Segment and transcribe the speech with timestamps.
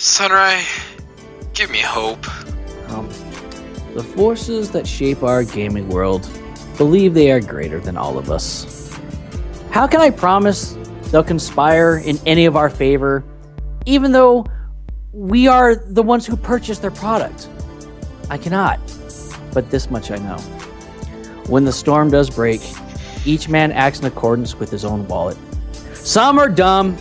[0.00, 0.64] Sunray,
[1.52, 2.26] give me hope.
[2.88, 3.06] Um,
[3.92, 6.26] the forces that shape our gaming world
[6.78, 8.98] believe they are greater than all of us.
[9.70, 10.74] How can I promise
[11.10, 13.22] they'll conspire in any of our favor,
[13.84, 14.46] even though
[15.12, 17.50] we are the ones who purchased their product?
[18.30, 18.80] I cannot.
[19.52, 20.38] But this much I know.
[21.46, 22.62] When the storm does break,
[23.26, 25.36] each man acts in accordance with his own wallet.
[25.92, 26.96] Some are dumb,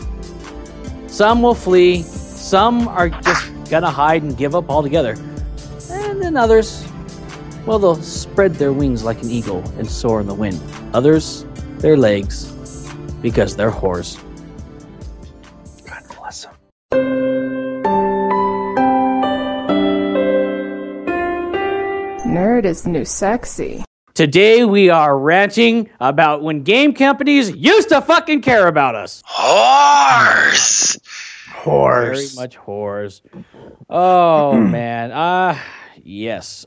[1.08, 2.04] some will flee,
[2.50, 5.16] some are just gonna hide and give up altogether.
[5.92, 6.84] And then others,
[7.68, 10.60] well, they'll spread their wings like an eagle and soar in the wind.
[10.96, 11.46] Others,
[11.78, 12.52] their legs,
[13.22, 14.18] because they're whores.
[15.86, 16.52] God bless him.
[22.26, 23.84] Nerd is the new sexy.
[24.16, 29.22] Today we are ranting about when game companies used to fucking care about us.
[29.24, 30.98] Horse.
[31.66, 33.22] Very much whores.
[33.90, 35.12] Oh man.
[35.12, 35.58] Uh
[36.04, 36.66] yes.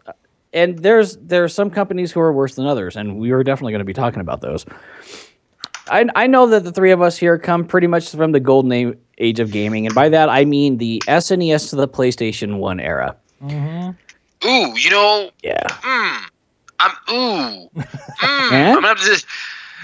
[0.53, 3.73] And there's there are some companies who are worse than others, and we are definitely
[3.73, 4.67] going to be talking about those.
[5.89, 8.95] I I know that the three of us here come pretty much from the golden
[9.19, 13.17] age of gaming, and by that I mean the SNES to the PlayStation One era.
[13.43, 13.91] Mm-hmm.
[14.47, 15.63] Ooh, you know, Yeah.
[15.69, 16.19] mm,
[16.81, 17.87] I'm ooh, mm?
[18.21, 19.27] I'm gonna have to just.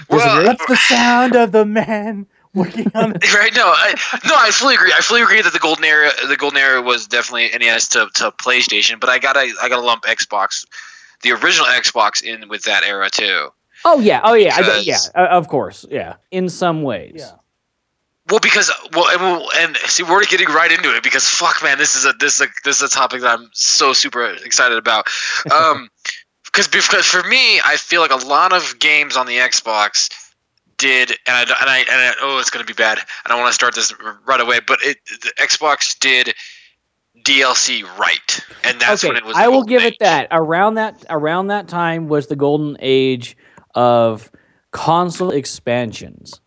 [0.09, 3.33] Well, That's the sound of the man working on it.
[3.33, 3.53] right?
[3.55, 3.93] No, I,
[4.25, 4.93] no, I fully agree.
[4.95, 8.31] I fully agree that the golden era, the golden era was definitely NES to, to
[8.31, 10.65] PlayStation, but I gotta, I gotta lump Xbox,
[11.23, 13.49] the original Xbox, in with that era too.
[13.85, 14.21] Oh yeah.
[14.23, 14.55] Oh yeah.
[14.55, 14.97] I, yeah.
[15.15, 15.85] uh, Of course.
[15.89, 16.15] Yeah.
[16.31, 17.13] In some ways.
[17.17, 17.31] Yeah.
[18.29, 21.77] Well, because well, and, we'll, and see, we're getting right into it because fuck, man,
[21.79, 24.77] this is a this is a this is a topic that I'm so super excited
[24.77, 25.07] about.
[25.51, 25.89] Um,
[26.45, 30.09] because because for me, I feel like a lot of games on the Xbox
[30.79, 32.97] did, and I and I, and I oh, it's gonna be bad.
[33.25, 33.93] I don't want to start this
[34.25, 36.33] right away, but it the Xbox did
[37.23, 39.35] DLC right, and that's okay, when it was.
[39.35, 40.29] I will golden give it that.
[40.31, 43.37] Around that around that time was the golden age
[43.75, 44.31] of
[44.71, 46.39] console expansions.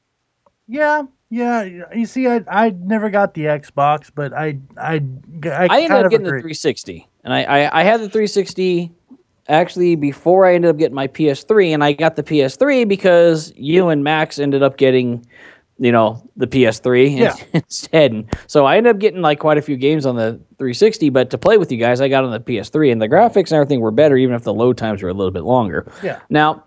[0.66, 1.86] Yeah, yeah.
[1.94, 5.02] You see, I I never got the Xbox, but I I
[5.44, 8.92] I, I, ended up of getting the 360, and I, I I had the 360
[9.48, 13.88] actually before I ended up getting my PS3, and I got the PS3 because you
[13.88, 15.24] and Max ended up getting,
[15.78, 17.34] you know, the PS3 Yeah.
[17.52, 18.12] instead.
[18.12, 21.30] And so I ended up getting like quite a few games on the 360, but
[21.30, 23.80] to play with you guys, I got on the PS3, and the graphics and everything
[23.80, 25.90] were better, even if the load times were a little bit longer.
[26.02, 26.20] Yeah.
[26.30, 26.64] Now,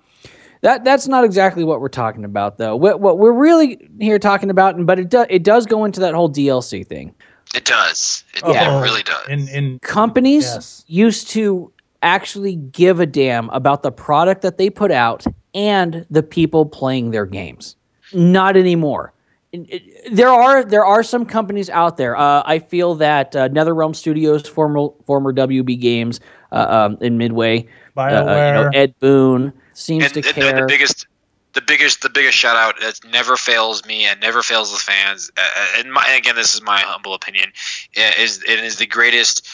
[0.61, 2.75] that that's not exactly what we're talking about, though.
[2.75, 6.15] What, what we're really here talking about, but it does it does go into that
[6.15, 7.13] whole DLC thing.
[7.53, 8.23] It does.
[8.33, 8.79] It, Yeah.
[8.79, 9.27] it really does.
[9.27, 10.83] In in Companies Yes.
[10.87, 11.71] used to
[12.05, 17.11] actually give a damn about the product that they put out and the people playing
[17.11, 17.75] their games.
[18.13, 19.11] Not anymore.
[19.51, 22.15] It- it- There are there are some companies out there.
[22.15, 26.19] Uh, I feel that uh, NetherRealm Studios, former former WB Games
[26.51, 27.65] uh, um, in Midway,
[27.97, 30.61] uh, uh, you know, Ed Boon seems and, to and- and care.
[30.61, 31.07] the biggest
[31.53, 35.31] the biggest the biggest shout out that never fails me and never fails the fans
[35.37, 37.49] uh, uh, and my again this is my humble opinion
[37.95, 39.47] is it is the greatest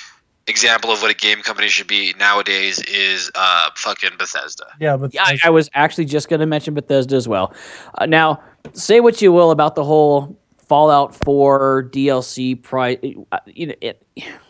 [0.48, 4.66] example of what a game company should be nowadays is uh fucking Bethesda.
[4.80, 7.54] yeah, but Yeah, I, I was actually just going to mention Bethesda as well.
[7.96, 8.42] Uh, now,
[8.74, 12.98] say what you will about the whole Fallout 4 DLC price.
[13.32, 14.02] Uh, you know, it,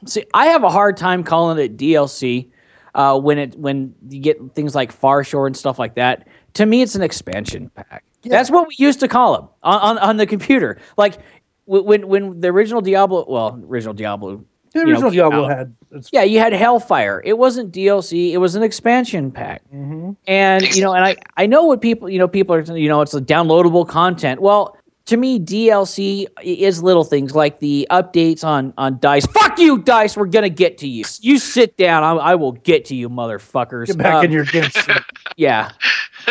[0.05, 2.47] see, I have a hard time calling it DLC
[2.95, 6.27] uh, when it when you get things like Far Shore and stuff like that.
[6.55, 8.03] To me, it's an expansion pack.
[8.23, 10.77] That's what we used to call them on, on, on the computer.
[10.97, 11.17] Like
[11.65, 14.43] when when the original Diablo, well, original Diablo
[14.73, 15.75] the you know, original Diablo had.
[16.11, 17.21] Yeah, you had Hellfire.
[17.25, 18.31] It wasn't DLC.
[18.31, 19.61] It was an expansion pack.
[19.73, 20.15] Mhm.
[20.27, 23.01] And you know, and I I know what people you know people are you know
[23.01, 24.41] it's a downloadable content.
[24.41, 24.77] Well,
[25.07, 29.25] to me, DLC is little things like the updates on on Dice.
[29.25, 30.15] Fuck you, Dice.
[30.15, 31.03] We're gonna get to you.
[31.19, 32.03] You sit down.
[32.03, 33.87] I, I will get to you, motherfuckers.
[33.87, 34.69] Get back Um, in your game.
[35.37, 35.71] yeah,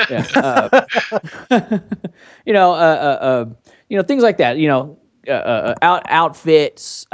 [0.09, 0.27] yeah.
[0.34, 0.87] Uh,
[2.47, 3.45] you know, uh, uh, uh,
[3.89, 4.57] you know things like that.
[4.57, 7.07] You know, uh, uh, out outfits.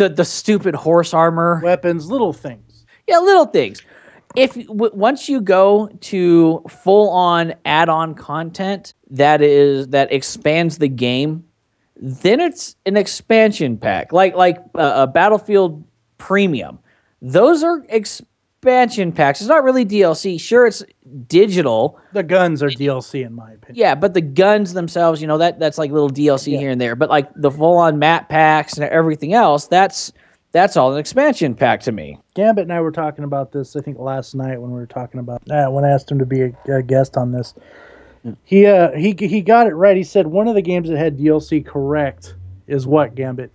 [0.00, 1.60] The the stupid horse armor.
[1.62, 2.86] weapons, little things.
[3.06, 3.82] Yeah, little things.
[4.34, 10.78] If w- once you go to full on add on content that is that expands
[10.78, 11.44] the game,
[11.96, 15.84] then it's an expansion pack, like like uh, a Battlefield
[16.16, 16.78] Premium.
[17.20, 17.84] Those are
[18.62, 19.40] expansion packs.
[19.40, 20.38] It's not really DLC.
[20.38, 20.84] Sure, it's
[21.26, 21.98] digital.
[22.12, 23.74] The guns are DLC in my opinion.
[23.74, 26.94] Yeah, but the guns themselves, you know, that that's like little DLC here and there.
[26.94, 30.12] But like the full on map packs and everything else, that's
[30.52, 32.18] that's all an expansion pack to me.
[32.34, 33.76] Gambit and I were talking about this.
[33.76, 36.26] I think last night when we were talking about uh, when I asked him to
[36.26, 37.54] be a, a guest on this.
[38.44, 39.96] He uh he he got it right.
[39.96, 42.34] He said one of the games that had DLC correct
[42.66, 43.50] is what Gambit.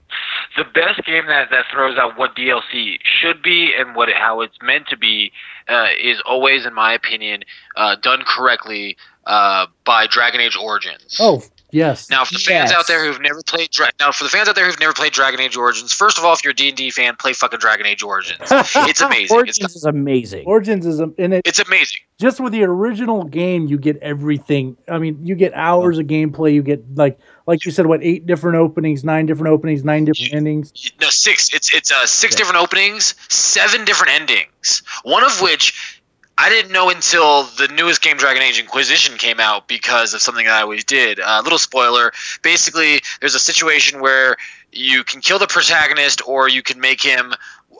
[0.57, 4.41] The best game that that throws out what DLC should be and what it, how
[4.41, 5.31] it's meant to be
[5.67, 7.43] uh, is always, in my opinion,
[7.75, 11.17] uh, done correctly uh, by Dragon Age Origins.
[11.19, 11.41] Oh,
[11.71, 12.09] yes.
[12.11, 12.79] Now, for the fans Yes.
[12.79, 15.13] out there who've never played, Dra- now for the fans out there who've never played
[15.13, 17.59] Dragon Age Origins, first of all, if you're a D and D fan, play fucking
[17.59, 18.39] Dragon Age Origins.
[18.51, 19.23] It's amazing.
[19.23, 20.45] It's, Origins is amazing.
[20.45, 21.41] Origins is a, in it.
[21.45, 22.01] it's amazing.
[22.19, 24.77] Just with the original game, you get everything.
[24.87, 26.53] I mean, you get hours of gameplay.
[26.53, 30.31] You get like, like you said, what eight different openings, nine different openings, nine different
[30.31, 30.73] You- endings.
[30.99, 31.53] No, six.
[31.53, 34.81] It's it's uh, six different openings, seven different endings.
[35.03, 36.01] One of which
[36.37, 40.45] I didn't know until the newest game, Dragon Age Inquisition, came out because of something
[40.45, 41.19] that I always did.
[41.19, 42.11] A uh, little spoiler.
[42.41, 44.35] Basically, there's a situation where
[44.71, 47.33] you can kill the protagonist, or you can make him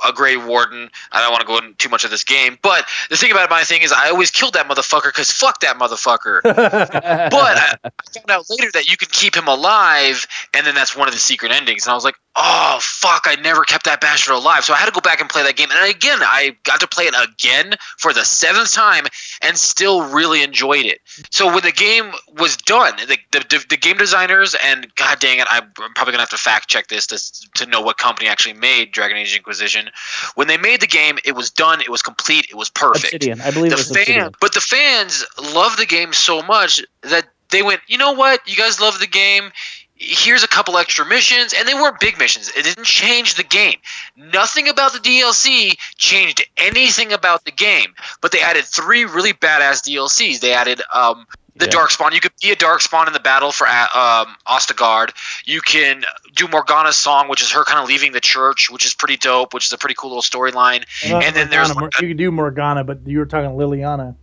[0.08, 0.90] a Grey Warden.
[1.12, 3.50] I don't want to go into too much of this game, but the thing about
[3.50, 6.42] my thing is, I always killed that motherfucker because fuck that motherfucker.
[7.36, 10.96] But I, I found out later that you can keep him alive, and then that's
[10.96, 11.86] one of the secret endings.
[11.86, 14.64] And I was like, oh fuck, I never kept that bastard alive.
[14.64, 15.70] So I had to go back and play that game.
[15.72, 19.06] And again, I got to play it again for the seventh time,
[19.42, 21.00] and still really enjoyed it.
[21.32, 25.48] So when the game was done, the the, the game designers and god dang it,
[25.50, 28.92] I'm probably gonna have to fact check this to to know what company actually made
[28.92, 29.90] Dragon Age Inquisition.
[30.36, 33.42] When they made the game, it was done, it was complete, it was perfect Obsidian.
[33.42, 34.32] I believe the it was Obsidian.
[34.42, 38.42] but the fans love the game so much that they went, you know what?
[38.50, 39.52] You guys love the game.
[39.98, 42.50] Here's a couple extra missions, and they weren't big missions.
[42.50, 43.78] It didn't change the game.
[44.18, 47.94] Nothing about the DLC changed anything about the game.
[48.20, 50.42] But they added three really badass DLCs.
[50.42, 51.26] They added um,
[51.56, 51.72] the Yeah.
[51.72, 52.14] Dark Spawn.
[52.14, 55.12] You could be a Dark Spawn in the battle for uh, um, Ostagar.
[55.46, 56.04] You can
[56.36, 59.54] do Morgana's song, which is her kind of leaving the church, which is pretty dope,
[59.54, 60.84] which is a pretty cool little storyline.
[61.10, 64.16] Not and then there's Morgana, you could do Morgana, but you were talking Leliana.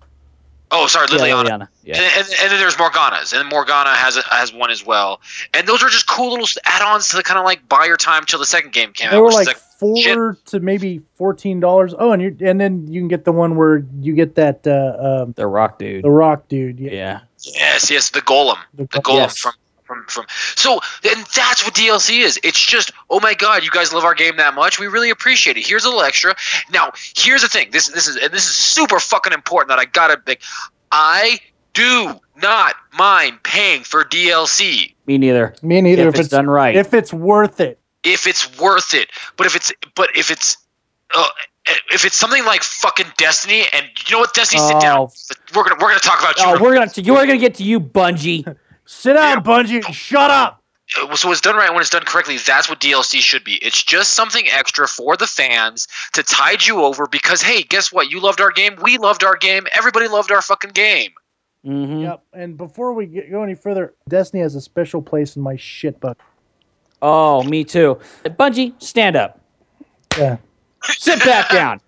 [0.75, 1.45] Oh, sorry, Yeah, Leliana.
[1.45, 1.69] Leliana.
[1.85, 1.97] Yeah.
[1.97, 5.21] And, and, and then there's Morgana's, and Morgana has a, has one as well.
[5.53, 8.39] And those are just cool little add-ons to kind of like buy your time till
[8.39, 9.21] the second game came They out.
[9.21, 11.95] were which is like four to maybe fourteen dollars.
[11.99, 15.23] Oh, and you and then you can get the one where you get that uh,
[15.25, 16.05] um, The Rock dude.
[16.05, 16.79] the Rock dude.
[16.81, 16.91] Yeah.
[16.93, 17.21] Yeah.
[17.43, 19.39] yes, yes, the Golem, The the Golem Yes.
[19.39, 19.53] from
[19.93, 20.27] from from.
[20.57, 22.39] So and that's what DLC is.
[22.43, 24.79] It's just oh my god, you guys love our game that much.
[24.79, 25.67] We really appreciate it.
[25.67, 26.35] Here's a little extra.
[26.73, 27.71] Now here's the thing.
[27.71, 30.43] This this is and this is super fucking important that I gotta like.
[30.91, 31.41] I
[31.75, 34.95] do not mind paying for DLC.
[35.07, 35.55] Me neither.
[35.63, 36.09] Me neither.
[36.09, 36.77] if If, it's done right.
[36.77, 37.79] if it's worth it.
[38.05, 39.09] if it's worth it.
[39.37, 40.59] But if it's but if it's
[41.15, 41.29] uh,
[41.93, 44.99] if it's something like fucking Destiny, and you know what, Destiny, sit down.
[44.99, 45.13] Oh.
[45.55, 46.45] We're gonna we're gonna talk about you.
[46.47, 48.57] oh, we're gonna you are gonna get to you, Bungie.
[48.93, 49.85] Sit down, Bungie.
[49.85, 50.63] and Shut up.
[51.01, 52.37] Uh, so it's done right when it's done correctly.
[52.37, 53.55] That's what DLC should be.
[53.55, 58.11] It's just something extra for the fans to tide you over because hey, guess what?
[58.11, 58.77] You loved our game.
[58.83, 59.67] We loved our game.
[59.75, 61.13] Everybody loved our fucking game.
[61.65, 62.23] hmm Yep.
[62.35, 65.99] And before we get, go any further, Destiny has a special place in my shit
[65.99, 66.19] book.
[67.01, 67.99] Oh, me too.
[68.25, 69.41] Bungie, stand up.
[70.19, 70.37] Yeah.
[70.85, 71.81] Sit back down.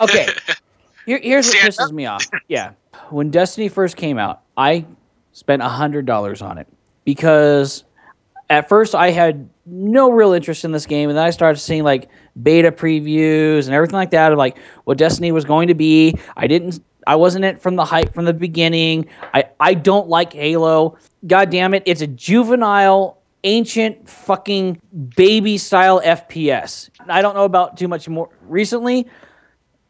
[0.00, 0.28] Okay.
[1.06, 2.28] Here, here's what Stand pisses me off.
[2.48, 2.72] Yeah.
[3.10, 4.84] When Destiny first came out, I
[5.32, 6.66] spent $100 on it
[7.04, 7.84] because
[8.50, 11.08] at first I had no real interest in this game.
[11.08, 12.08] And then I started seeing like
[12.42, 16.14] beta previews and everything like that of like what Destiny was going to be.
[16.36, 16.80] I didn't.
[17.06, 19.06] I wasn't it from the hype from the beginning.
[19.34, 20.96] I, I don't like Halo.
[21.26, 21.82] God damn it.
[21.84, 24.80] It's a juvenile, ancient, fucking
[25.16, 26.90] baby style FPS.
[27.08, 29.08] I don't know about too much more recently,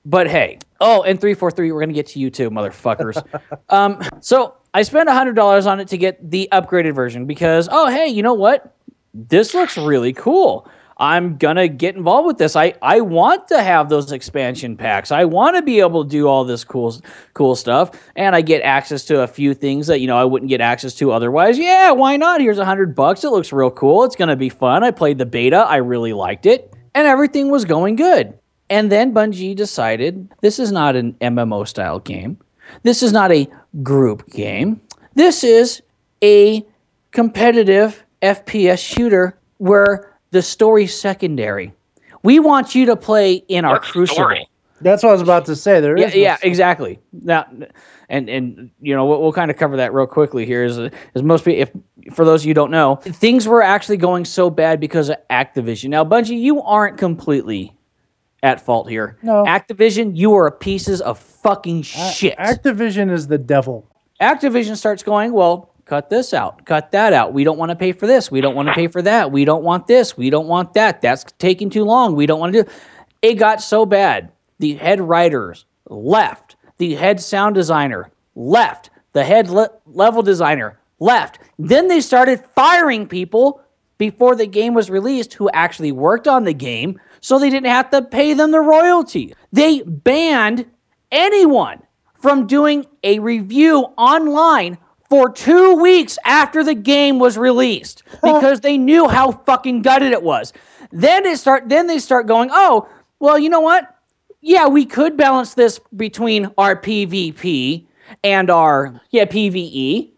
[0.07, 0.59] but hey.
[0.81, 3.23] Oh, and 343, we're going to get to you too, motherfuckers.
[3.69, 8.07] um, so I spent $100 on it to get the upgraded version because, oh, hey,
[8.07, 8.75] you know what?
[9.13, 10.67] This looks really cool.
[10.99, 12.55] I'm gonna get involved with this.
[12.55, 15.11] I, I want to have those expansion packs.
[15.11, 16.95] I want to be able to do all this cool
[17.35, 20.49] cool stuff, and I get access to a few things that you know I wouldn't
[20.49, 21.59] get access to otherwise.
[21.59, 22.41] Yeah, why not?
[22.41, 23.25] Here's a hundred bucks.
[23.25, 24.05] It looks real cool.
[24.05, 24.85] It's gonna be fun.
[24.85, 25.67] I played the beta.
[25.69, 28.39] I really liked it, and everything was going good.
[28.71, 32.39] And then Bungie decided this is not an MMO style game.
[32.83, 33.49] This is not a
[33.83, 34.81] group game.
[35.15, 35.83] This is
[36.23, 36.65] a
[37.11, 41.73] competitive FPS shooter where the story's secondary.
[42.23, 44.15] We want you to play in our What Crucible.
[44.15, 44.49] story?
[44.81, 45.81] That's what I was about to say.
[45.81, 46.99] There Yeah, is yeah, exactly.
[47.13, 47.47] Now,
[48.09, 50.65] and and you know we'll, we'll kind of cover that real quickly here.
[50.65, 53.97] Is is most people, if for those of you who don't know, things were actually
[53.97, 55.89] going so bad because of Activision.
[55.91, 57.73] Now, Bungie, you aren't completely
[58.43, 59.17] at fault here.
[59.23, 59.45] No.
[59.45, 62.39] Activision, you are a pieces of fucking A- shit.
[62.39, 63.87] Activision is the devil.
[64.21, 67.33] Activision starts going, well, cut this out, cut that out.
[67.33, 68.31] We don't want to pay for this.
[68.31, 69.33] We don't want to pay for that.
[69.33, 70.17] We don't want this.
[70.17, 71.03] We don't want that.
[71.03, 72.15] That's taking too long.
[72.15, 72.71] We don't want to do.
[73.23, 74.31] It got so bad.
[74.59, 76.57] The head writers left.
[76.79, 78.91] The head sound designer left.
[79.13, 81.39] The head le- level designer left.
[81.59, 83.61] Then they started firing people
[83.99, 87.91] before the game was released who actually worked on the game so they didn't have
[87.91, 89.35] to pay them the royalty.
[89.53, 90.65] They banned
[91.13, 91.81] anyone
[92.19, 94.79] from doing a review online
[95.11, 100.23] for two weeks after the game was released because they knew how fucking gutted it
[100.23, 100.53] was.
[100.91, 102.89] Then it start then they start going, oh,
[103.21, 103.95] well, you know what?
[104.41, 107.87] Yeah, we could balance this between our PvP
[108.25, 110.11] and our yeah PvE,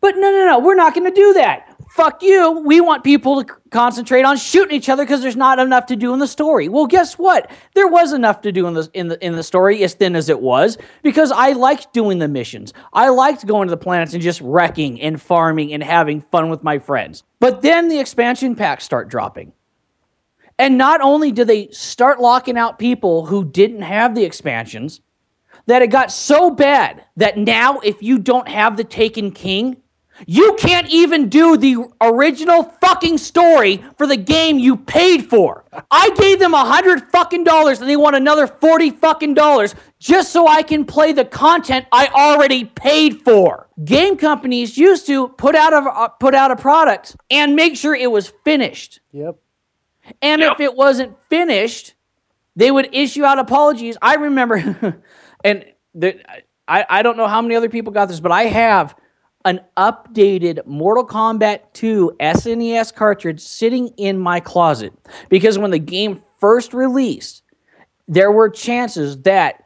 [0.00, 1.73] but no, no, no, we're not going to do that.
[1.94, 2.50] Fuck you.
[2.66, 6.12] We want people to concentrate on shooting each other because there's not enough to do
[6.12, 6.68] in the story.
[6.68, 7.48] Well, guess what?
[7.74, 10.28] There was enough to do in the in the in the story, as thin as
[10.28, 12.72] it was, because I liked doing the missions.
[12.94, 16.64] I liked going to the planets and just wrecking and farming and having fun with
[16.64, 17.22] my friends.
[17.38, 19.52] But then the expansion packs start dropping.
[20.58, 25.00] And not only do they start locking out people who didn't have the expansions,
[25.66, 29.76] that it got so bad that now if you don't have the Taken King,
[30.26, 35.64] you can't even do the original fucking story for the game you paid for.
[35.90, 40.32] I gave them a hundred fucking dollars and they want another forty fucking dollars just
[40.32, 43.68] so I can play the content I already paid for.
[43.84, 47.94] Game companies used to put out a uh, put out a product and make sure
[47.94, 49.00] it was finished.
[49.12, 49.36] Yep.
[50.22, 50.52] And Yep.
[50.52, 51.94] if it wasn't finished,
[52.56, 53.96] they would issue out apologies.
[54.02, 54.56] I remember,
[55.44, 56.18] and the,
[56.68, 58.94] I, I don't know how many other people got this, but I have
[59.44, 64.92] an updated Mortal Kombat 2 SNES cartridge sitting in my closet
[65.28, 67.42] because when the game first released,
[68.08, 69.64] there were chances that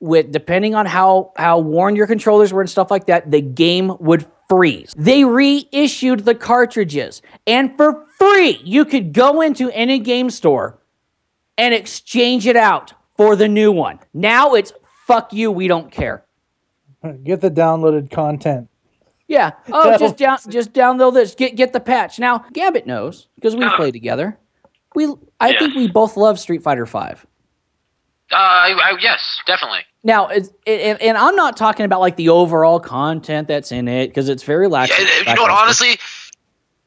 [0.00, 3.96] with depending on how how worn your controllers were and stuff like that, the game
[3.98, 4.94] would freeze.
[4.96, 10.78] They reissued the cartridges, and for free, you could go into any game store
[11.56, 13.98] and exchange it out for the new one.
[14.14, 14.72] Now it's
[15.06, 16.24] fuck you, we don't care.
[17.24, 18.68] Get the downloaded content.
[19.28, 19.52] Yeah.
[19.72, 21.34] Oh, That just down, was- just download this.
[21.34, 22.18] Get get the patch.
[22.18, 24.36] Now Gambit knows because we play together.
[24.94, 25.58] We, I Yeah.
[25.58, 27.24] think we both love Street Fighter Five.
[28.32, 29.80] Uh, I, I, yes, definitely.
[30.04, 33.86] Now, it's, it, and, and I'm not talking about like the overall content that's in
[33.88, 34.90] it because it's very lax.
[34.90, 35.50] Yeah, you know what?
[35.50, 35.98] Honestly,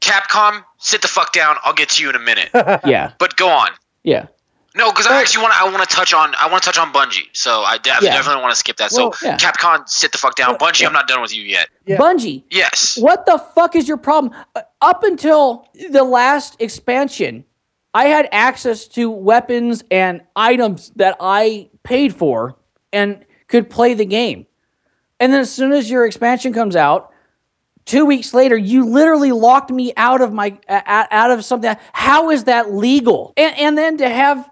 [0.01, 1.55] Capcom, sit the fuck down.
[1.63, 2.50] I'll get to you in a minute.
[2.86, 3.69] yeah, But go on.
[4.03, 4.27] yeah.
[4.73, 5.59] No, because I actually want to.
[5.59, 6.33] I want to touch on.
[6.39, 7.27] I want to touch on Bungie.
[7.33, 8.13] So I def- Yeah.
[8.15, 8.91] definitely want to skip that.
[8.95, 9.37] Well, so yeah.
[9.37, 10.55] Capcom, sit the fuck down.
[10.57, 11.67] Bungie, I'm not done with you yet.
[11.85, 11.97] Yeah.
[11.97, 12.97] Bungie, Yes.
[12.97, 14.33] what the fuck is your problem?
[14.55, 17.43] Uh, Up until the last expansion,
[17.93, 22.55] I had access to weapons and items that I paid for
[22.93, 24.45] and could play the game.
[25.19, 27.11] And then as soon as your expansion comes out,
[27.85, 31.75] two weeks later, you literally locked me out of my uh, out of something.
[31.91, 33.33] How is that legal?
[33.35, 34.49] And and then to have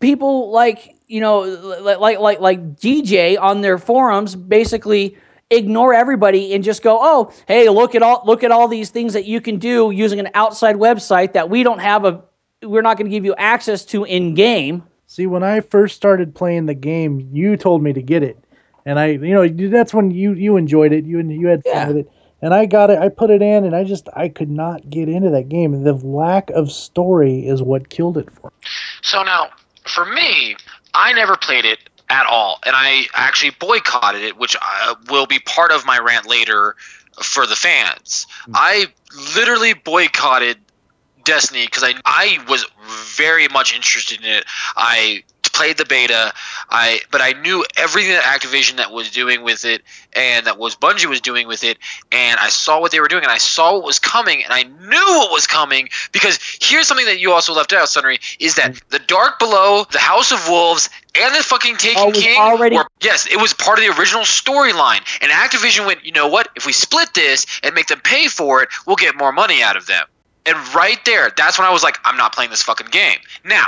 [0.00, 1.40] people like you know
[1.80, 5.16] like like like like DeeJ on their forums basically
[5.50, 9.14] ignore everybody and just go, "Oh, hey, look at all look at all these things
[9.14, 12.22] that you can do using an outside website that we don't have a
[12.62, 16.34] we're not going to give you access to in game." See, when I first started
[16.34, 18.38] playing the game, you told me to get it,
[18.84, 21.04] and I, you know, that's when you you enjoyed it.
[21.04, 21.86] You you had fun Yeah.
[21.86, 22.10] with it,
[22.42, 22.98] and I got it.
[22.98, 25.82] I put it in, and I just I could not get into that game.
[25.82, 28.48] The lack of story is what killed it for.
[28.48, 28.56] me.
[29.02, 29.48] So now,
[29.88, 30.56] for me,
[30.94, 31.78] I never played it
[32.08, 36.26] at all, and I actually boycotted it, which uh, will be part of my rant
[36.26, 36.76] later
[37.22, 38.26] for the fans.
[38.54, 38.86] I
[39.36, 40.58] literally boycotted
[41.24, 42.64] Destiny because I I was
[43.14, 44.44] very much interested in it.
[44.76, 46.32] I played the beta,
[46.70, 49.82] I but I knew everything that Activision that was doing with it
[50.14, 51.78] and that was Bungie was doing with it,
[52.12, 54.62] and I saw what they were doing and I saw what was coming and I
[54.62, 58.72] knew what was coming because here's something that you also left out, Sunry, is that
[58.72, 58.88] mm-hmm.
[58.90, 62.86] the Dark Below, the House of Wolves, and the fucking Taken Oh, King already- were
[63.00, 65.00] yes, it was part of the original storyline.
[65.20, 66.48] And Activision went, you know what?
[66.56, 69.76] If we split this and make them pay for it, we'll get more money out
[69.76, 70.06] of them.
[70.46, 73.18] And right there, that's when I was like, I'm not playing this fucking game.
[73.44, 73.66] Now,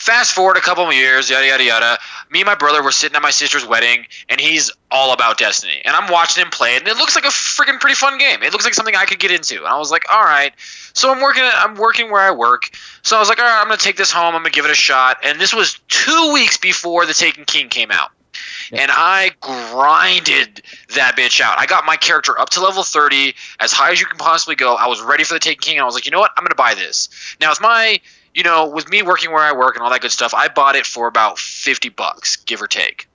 [0.00, 1.98] fast forward a couple of years, yada yada yada.
[2.30, 5.82] Me and my brother were sitting at my sister's wedding, and he's all about Destiny.
[5.84, 8.42] And I'm watching him play it, and it looks like a freaking pretty fun game.
[8.42, 9.58] It looks like something I could get into.
[9.58, 10.52] And I was like, all right.
[10.94, 11.44] So I'm working.
[11.44, 12.70] I'm working where I work.
[13.02, 14.34] So I was like, all right, I'm gonna take this home.
[14.34, 15.18] I'm gonna give it a shot.
[15.22, 18.10] And this was two weeks before the Taken King came out.
[18.72, 20.62] And I grinded
[20.94, 21.58] that bitch out.
[21.58, 24.74] I got my character up to level 30, as high as you can possibly go.
[24.74, 26.30] I was ready for the Taken King, and I was like, you know what?
[26.36, 27.08] I'm going to buy this.
[27.40, 28.00] Now, with my,
[28.34, 30.76] you know, with me working where I work and all that good stuff, I bought
[30.76, 33.08] it for about 50 bucks, give or take.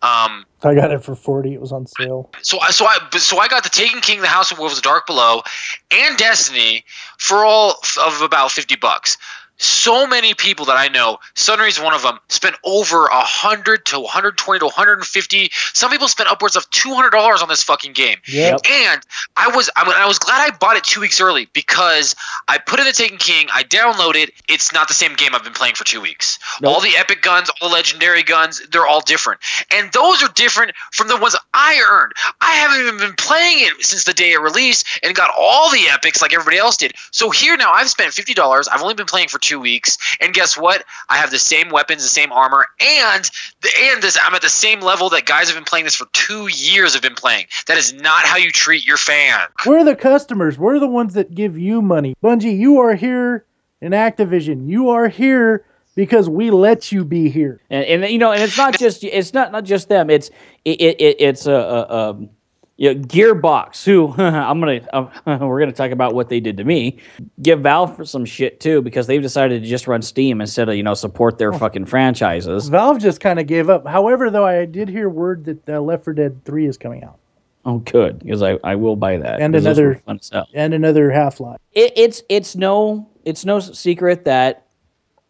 [0.00, 1.52] Um, I got it for forty.
[1.52, 2.30] It was on sale.
[2.42, 4.82] so I so I so I got the Taken King, the House of Wolves, the
[4.82, 5.42] Dark Below,
[5.90, 6.84] and Destiny
[7.18, 9.18] for all of about fifty bucks.
[9.58, 14.00] So many people that I know, Sunry's one of them, spent over a hundred to
[14.00, 15.50] 120 to 150.
[15.52, 18.18] Some people spent upwards of 200 dollars on this fucking game.
[18.26, 18.60] Yep.
[18.70, 19.02] And
[19.36, 22.14] I was I, mean, I was glad I bought it two weeks early because
[22.46, 24.30] I put in the Taken King, I download it.
[24.48, 26.38] It's not the same game I've been playing for two weeks.
[26.60, 26.74] Nope.
[26.74, 29.40] All the epic guns, all the legendary guns, they're all different,
[29.72, 32.12] and those are different from the ones I earned.
[32.40, 35.88] I haven't even been playing it since the day it released and got all the
[35.90, 36.94] epics like everybody else did.
[37.10, 38.68] So here now, I've spent fifty dollars.
[38.68, 40.84] I've only been playing for two weeks, and guess what?
[41.08, 43.24] I have the same weapons, the same armor, and
[43.62, 46.06] the and this I'm at the same level that guys have been playing this for
[46.12, 47.46] two years have been playing.
[47.66, 49.40] That is not how you treat your fan.
[49.66, 50.58] We're the customers.
[50.58, 52.14] We're the ones that give you money.
[52.22, 53.46] Bungie, you are here
[53.80, 54.68] in Activision.
[54.68, 55.64] You are here
[55.94, 57.60] because we let you be here.
[57.70, 60.10] and, and you know, and it's not just it's not not just them.
[60.10, 60.30] It's
[60.64, 62.30] it, it, it it's a, a, um
[62.78, 65.08] you know, Gearbox, who I'm gonna uh,
[65.46, 66.98] we're gonna talk about what they did to me.
[67.42, 70.76] Give Valve for some shit too because they've decided to just run Steam instead of
[70.76, 72.68] you know support their fucking franchises.
[72.68, 73.86] Valve just kind of gave up.
[73.86, 77.18] However, though, I did hear word that uh, Left 4 Dead 3 is coming out
[77.64, 79.40] Oh, good because I, I will buy that.
[79.40, 80.46] And another- fun as hell.
[80.54, 81.60] and another Half Life.
[81.72, 84.67] it, it's it's no it's no secret that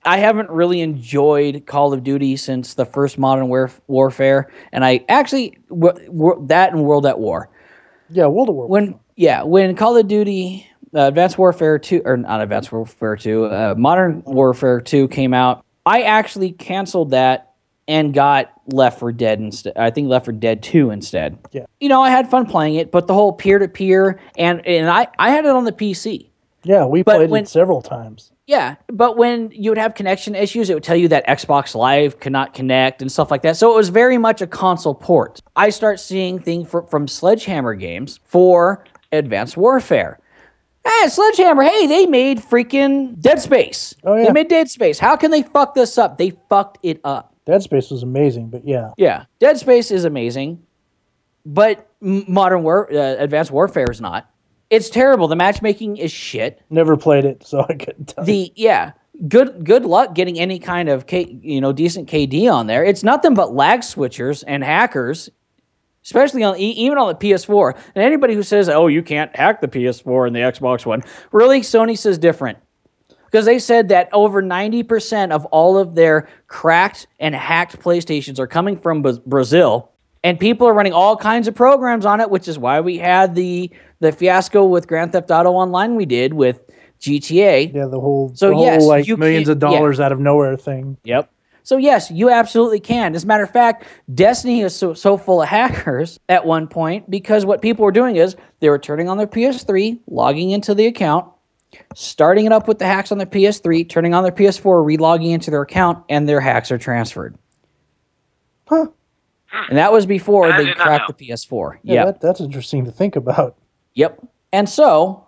[0.09, 5.05] I haven't really enjoyed Call of Duty since the first Modern Warf- Warfare, and I
[5.11, 7.51] actually w- w- that and World at War.
[8.09, 8.67] Yeah, World at War.
[8.67, 13.45] When yeah, when Call of Duty uh, Advanced Warfare two or not Advanced Warfare two,
[13.45, 17.53] uh, Modern Warfare two came out, I actually canceled that
[17.87, 19.75] and got Left 4 Dead instead.
[19.77, 21.39] I think Left 4 Dead two instead.
[21.53, 21.67] Yeah.
[21.81, 24.89] You know, I had fun playing it, but the whole peer to peer and and
[24.89, 26.31] I I had it on the PC.
[26.69, 28.31] Yeah, we but played when- it several times.
[28.47, 32.21] Yeah, but when you would have connection issues, it would tell you that Xbox Live
[32.21, 33.57] could not connect and stuff like that.
[33.57, 35.43] So it was very much a console port.
[35.57, 40.19] I start seeing things fr- from Sledgehammer games for Advanced Warfare.
[40.87, 43.95] Hey, Sledgehammer, hey, they made freaking Dead Space.
[44.05, 44.25] Oh, yeah.
[44.27, 44.99] They made Dead Space.
[44.99, 46.17] How can they fuck this up?
[46.17, 47.35] They fucked it up.
[47.45, 48.93] Dead Space was amazing, but yeah.
[48.97, 50.63] Yeah, Dead Space is amazing,
[51.45, 54.31] but Modern War, uh, Advanced Warfare is not.
[54.71, 55.29] It's terrible.
[55.29, 56.61] The matchmaking is shit.
[56.71, 58.25] Never played it, so I couldn't tell.
[58.25, 58.33] you.
[58.33, 58.93] the yeah
[59.27, 62.85] good good luck getting any kind of K, you know decent KD on there.
[62.85, 65.31] It's nothing but lag switchers and hackers,
[66.05, 67.75] especially on even on the PS4.
[67.95, 71.61] And anybody who says, "Oh, you can't hack the PS4 and the Xbox One," really,
[71.63, 72.59] Sony says different.
[73.31, 78.47] Because they said that over 90% of all of their cracked and hacked PlayStations are
[78.47, 79.91] coming from Bra- Brazil,
[80.25, 83.35] and people are running all kinds of programs on it, which is why we had
[83.35, 86.61] the the fiasco with Grand Theft Auto Online we did with
[87.01, 87.73] GTA.
[87.75, 90.21] yeah, the whole, So, the whole yes, like you millions can't- of dollars out of
[90.21, 90.97] nowhere thing.
[91.05, 91.31] Yep.
[91.63, 93.15] So yes, you absolutely can.
[93.15, 93.85] As a matter of fact,
[94.15, 98.17] Destiny is so, so full of hackers at one point because what people were doing
[98.17, 101.27] is they were turning on their PS3, logging into the account,
[101.95, 105.51] starting it up with the hacks on their PS3, turning on their PS4, relogging into
[105.51, 107.37] their account, and their hacks are transferred.
[108.67, 108.87] Huh.
[109.69, 111.79] And that was before I they cracked the PS4.
[111.83, 112.07] Yeah, Yep.
[112.07, 113.57] that, that's interesting to think about.
[113.99, 114.25] Yep.
[114.53, 115.27] And so,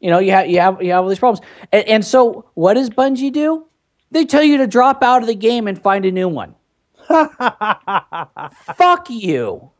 [0.00, 1.44] you know, you have you have you have all these problems.
[1.72, 3.64] And, and so, what does Bungie do?
[4.10, 6.54] They tell you to drop out of the game and find a new one.
[8.76, 9.70] fuck you.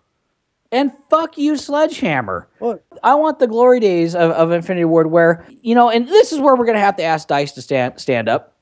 [0.73, 2.49] And fuck you, Sledgehammer.
[2.59, 2.83] What?
[3.03, 6.41] I want the glory days of, of Infinity Ward where, you know, and this is
[6.41, 8.55] where we're going to have to ask DICE to stand, stand up.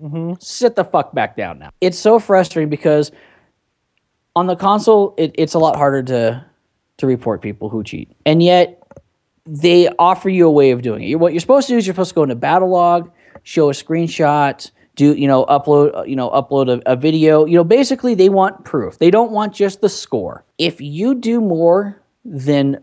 [0.00, 1.70] hmm Sit the fuck back down now.
[1.82, 3.12] It's so frustrating because
[4.34, 6.44] on the console, it, it's a lot harder to,
[6.96, 8.10] to report people who cheat.
[8.26, 8.82] And yet,
[9.46, 11.16] they offer you a way of doing it.
[11.16, 13.10] What you're supposed to do is you're supposed to go into Battlelog,
[13.44, 17.44] show a screenshot, do you know upload uh, you know upload a, a video.
[17.44, 18.98] You know basically they want proof.
[18.98, 20.42] They don't want just the score.
[20.58, 22.80] If you do more than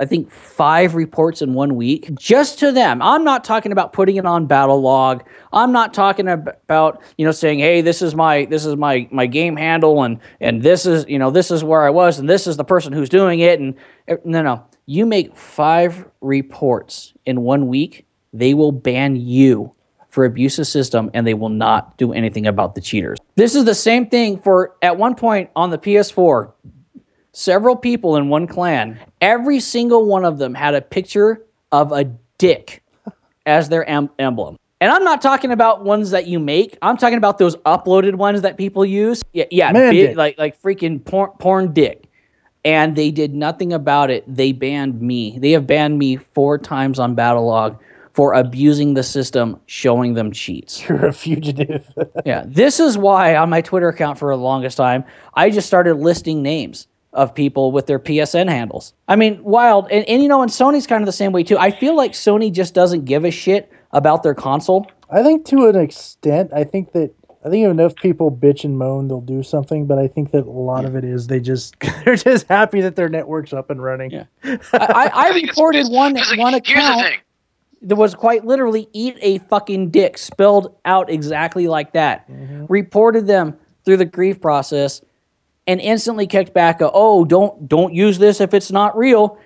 [0.00, 3.00] I think five reports in one week, just to them.
[3.00, 5.22] I'm not talking about putting it on Battlelog.
[5.52, 9.08] I'm not talking ab- about you know saying hey this is my this is my
[9.10, 12.28] my game handle and and this is you know this is where I was and
[12.28, 13.74] this is the person who's doing it and
[14.08, 19.72] uh, no no you make five reports in one week, they will ban you
[20.08, 23.18] for abuse of system and they will not do anything about the cheaters.
[23.36, 26.52] This is the same thing for at one point on the PS4,
[27.32, 31.42] several people in one clan, every single one of them had a picture
[31.72, 32.04] of a
[32.38, 32.82] dick
[33.46, 34.56] as their em- emblem.
[34.80, 36.76] And I'm not talking about ones that you make.
[36.82, 39.22] I'm talking about those uploaded ones that people use.
[39.32, 42.08] Yeah, yeah, big- like like freaking porn, porn dick
[42.64, 44.24] and they did nothing about it.
[44.26, 45.38] They banned me.
[45.38, 47.78] They have banned me four times on Battlelog
[48.14, 50.82] for abusing the system, showing them cheats.
[50.88, 51.86] You're a fugitive.
[52.24, 55.94] yeah, this is why on my Twitter account for the longest time, I just started
[55.94, 58.92] listing names of people with their PSN handles.
[59.08, 59.88] I mean, wild.
[59.90, 61.58] And, and you know, and Sony's kind of the same way too.
[61.58, 64.90] I feel like Sony just doesn't give a shit about their console.
[65.10, 67.14] I think to an extent, I think that
[67.44, 69.86] I think if enough people bitch and moan, they'll do something.
[69.86, 72.96] But I think that a lot of it is they just they're just happy that
[72.96, 74.10] their network's up and running.
[74.10, 74.24] Yeah.
[74.44, 77.14] I, I, I reported one here's the- one Here's the account
[77.82, 82.26] that was quite literally eat a fucking dick spelled out exactly like that.
[82.30, 82.64] Mm-hmm.
[82.70, 83.54] Reported them
[83.84, 85.02] through the grief process
[85.66, 89.38] and instantly kicked back a, oh don't don't use this if it's not real.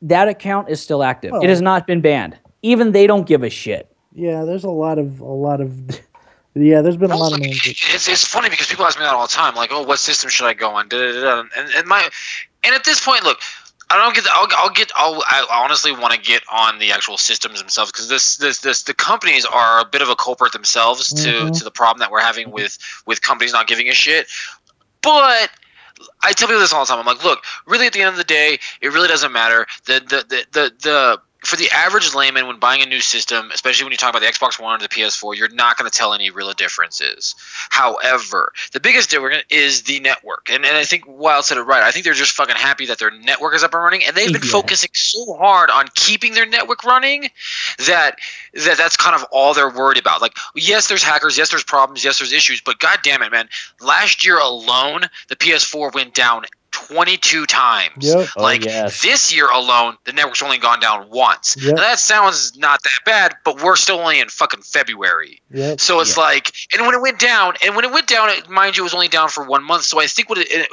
[0.00, 1.32] That account is still active.
[1.32, 2.38] Well- it has not been banned.
[2.62, 3.94] Even they don't give a shit.
[4.14, 6.00] Yeah, there's a lot of a lot of
[6.54, 6.80] yeah.
[6.82, 7.60] There's been a lot of names.
[7.66, 10.30] It's, it's funny because people ask me that all the time, like, "Oh, what system
[10.30, 11.40] should I go on?" Da, da, da.
[11.56, 12.08] And, and my
[12.62, 13.38] and at this point, look,
[13.90, 14.26] I don't get.
[14.30, 14.90] I'll, I'll get.
[14.96, 18.82] I'll, I honestly want to get on the actual systems themselves because this, this, this,
[18.84, 21.58] the companies are a bit of a culprit themselves to Mhm.
[21.58, 24.26] to the problem that we're having with with companies not giving a shit.
[25.02, 25.50] But
[26.22, 26.98] I tell people this all the time.
[26.98, 29.66] I'm like, look, really, at the end of the day, it really doesn't matter.
[29.86, 33.84] The the the the, the for the average layman, when buying a new system, especially
[33.84, 36.14] when you talk about the Xbox One or the PS4, you're not going to tell
[36.14, 37.34] any real differences.
[37.70, 41.82] However, the biggest difference is the network, and, and I think Wild said it right.
[41.82, 44.32] I think they're just fucking happy that their network is up and running, and they've
[44.32, 44.50] been Yeah.
[44.50, 47.30] focusing so hard on keeping their network running
[47.86, 48.18] that
[48.54, 50.22] that that's kind of all they're worried about.
[50.22, 53.48] Like, yes, there's hackers, yes, there's problems, yes, there's issues, but god damn it, man,
[53.80, 56.44] last year alone, the PS4 went down
[56.88, 57.92] 22 times.
[58.00, 58.28] Yep.
[58.36, 59.02] Oh, Like yes.
[59.02, 61.56] this year alone, the network's only gone down once.
[61.58, 61.76] Yep.
[61.76, 65.40] Now that sounds not that bad, but we're still only in fucking February.
[65.50, 65.80] Yep.
[65.80, 68.76] So it's like, and when it went down, and when it went down, it, mind
[68.76, 69.84] you, it was only down for one month.
[69.84, 70.68] So I think what it, it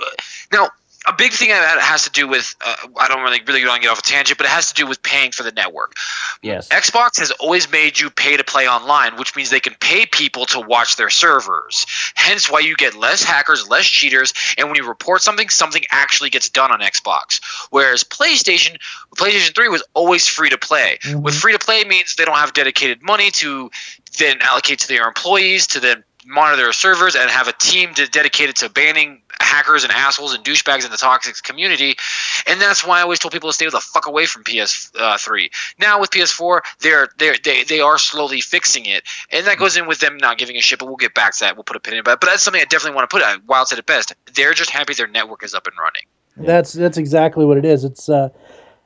[0.52, 0.70] now
[1.08, 3.82] a big thing that has to do with uh, I don't really really want to
[3.82, 5.96] get off a tangent, but it has to do with paying for the network.
[6.42, 6.70] Yes.
[6.70, 10.46] Xbox has always made you pay to play online, which means they can pay people
[10.48, 11.86] to watch their servers.
[12.16, 16.30] Hence why you get less hackers, less cheaters, and when you report something, something actually
[16.30, 17.42] gets done on Xbox.
[17.72, 18.78] Whereas PlayStation,
[19.16, 21.00] PlayStation 3 was always free to play.
[21.04, 21.22] Mhm.
[21.22, 23.72] With free to play means they don't have dedicated money to
[24.20, 28.08] then allocate to their employees to then monitor their servers and have a team to,
[28.08, 31.96] dedicated to banning hackers and assholes and douchebags in the toxic community.
[32.48, 35.52] And that's why I always told people to stay the fuck away from PS3.
[35.80, 39.88] Now with PS4, they're they're they they are slowly fixing it, and that goes in
[39.88, 40.80] with them not giving a shit.
[40.80, 41.56] But we'll get back to that.
[41.56, 42.06] We'll put a pin in it.
[42.06, 43.24] But but that's something I definitely want to put.
[43.24, 43.44] Out.
[43.46, 44.14] Wild said it best.
[44.34, 46.04] They're just happy their network is up and running.
[46.38, 47.84] That's that's exactly what it is.
[47.84, 48.30] It's uh,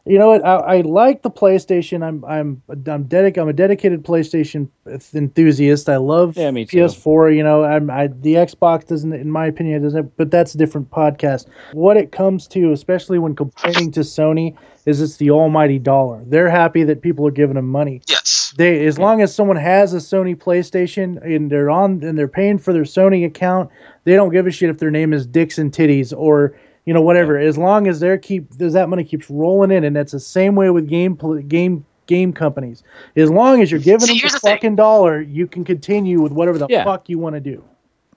[0.05, 0.45] you know what?
[0.45, 2.03] I, I like the PlayStation.
[2.03, 4.69] I'm I'm I'm dedic- I'm a dedicated PlayStation
[5.13, 5.89] enthusiast.
[5.89, 6.77] I love Yeah, me too.
[6.77, 7.35] PS4.
[7.35, 10.15] You know, I'm I the Xbox doesn't, in my opinion, doesn't.
[10.17, 11.47] But that's a different podcast.
[11.73, 16.21] What it comes to, especially when complaining to Sony, is it's the almighty dollar.
[16.25, 18.01] They're happy that people are giving them money.
[18.07, 18.53] Yes.
[18.57, 22.59] They as long as someone has a Sony PlayStation and they're on and they're paying
[22.59, 23.71] for their Sony account,
[24.03, 26.55] they don't give a shit if their name is Dicks and Titties or
[26.86, 27.38] you know whatever.
[27.38, 30.56] As long as they're keep as that money keeps rolling in, and that's the same
[30.56, 31.15] way with game
[31.48, 32.84] game game companies.
[33.15, 36.32] As long as you're giving See, them the the fucking dollar, you can continue with
[36.32, 36.84] whatever the Yeah.
[36.84, 37.63] fuck you want to do.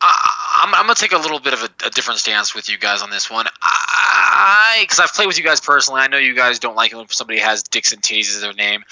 [0.00, 2.78] I, I'm, I'm gonna take a little bit of a, a different stance with you
[2.78, 3.46] guys on this one.
[3.62, 6.96] I, because I've played with you guys personally, I know you guys don't like it
[6.96, 8.84] when somebody has dicks and titties as their name.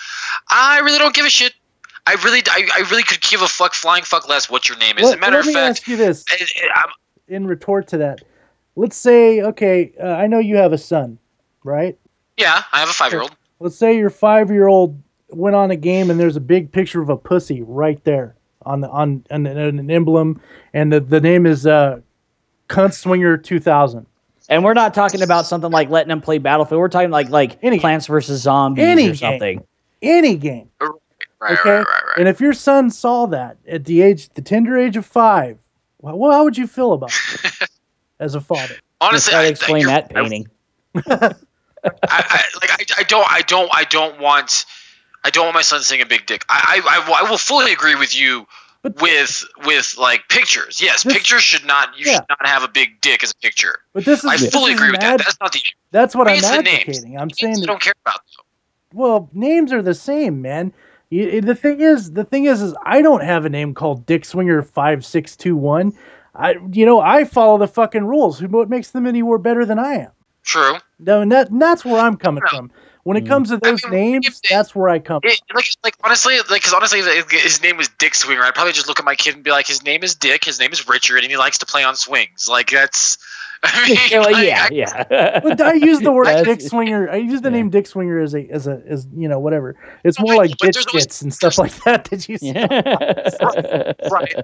[0.48, 1.52] I really don't give a shit.
[2.06, 4.96] I really, I, I really could give a fuck, flying fuck less what your name
[4.98, 5.04] is.
[5.04, 6.24] As a Let, matter let of me fact, ask you this
[6.74, 6.90] I'm,
[7.28, 8.20] in retort to that.
[8.76, 11.18] Let's say, okay, uh, I know you have a son,
[11.64, 11.98] right?
[12.36, 13.34] yeah, I have a five year old.
[13.60, 17.00] let's say your five year old went on a game and there's a big picture
[17.00, 18.36] of a pussy right there
[18.66, 20.40] on the on, on an, an emblem
[20.74, 21.98] and the, the name is uh
[22.68, 24.04] cunt swinger 2000
[24.50, 26.78] And we're not talking about something like letting them play Battlefield.
[26.78, 29.16] We're talking like like Any- Plants vs Zombies any or game.
[29.16, 29.64] something.
[30.02, 32.18] any game Right, okay right, right, right.
[32.18, 35.56] and if your son saw that at the age the tender age of five
[36.02, 37.68] well, well how would you feel about it
[38.20, 40.46] as a father Honestly, I, explain that painting.
[40.94, 41.34] I,
[42.02, 44.64] I like I, I don't I don't I don't want
[45.24, 46.44] I don't want my son seeing a big dick.
[46.48, 48.46] I I, I, will- I will fully agree with you
[48.82, 50.80] But- with with like pictures.
[50.80, 52.14] Yes, This- pictures should not you Yeah.
[52.16, 53.80] should not have a big dick as a picture.
[53.92, 55.18] but this is I this fully is agree with an that.
[55.18, 55.74] That's not the issue.
[55.90, 56.66] that's what i'm it's names.
[56.68, 58.20] advocating i'm names saying I that don't care about.
[58.36, 58.42] Though.
[58.98, 60.72] Well, names are the same, man.
[61.10, 64.24] You, the thing is, the thing is, is I don't have a name called Dick
[64.24, 65.92] Swinger five six two one.
[66.38, 68.42] I, you know, I follow the fucking rules.
[68.42, 70.10] What makes them any more better than I am?
[70.44, 70.74] True.
[70.98, 72.56] No, and that, and that's where I'm coming No.
[72.58, 72.70] from.
[73.02, 73.28] When it Mm.
[73.28, 75.20] comes to I those mean, names, if they- that's where I come.
[75.22, 78.42] It, like like honestly, like because honestly, if his name was Dick Swinger.
[78.42, 80.44] I'd probably just look at my kid and be like, his name is Dick.
[80.44, 82.48] His name is Richard, and he likes to play on swings.
[82.48, 83.18] Like that's.
[83.62, 85.40] I mean, Yeah, well, like, yeah, I- yeah.
[85.42, 87.08] But I use the word That's- Dick Swinger.
[87.10, 87.56] I use the Yeah.
[87.56, 89.76] name Dick Swinger as a as a as you know whatever.
[90.04, 92.04] It's more like there's bitch always- gits and stuff like that.
[92.06, 92.52] That you say.
[94.10, 94.34] right.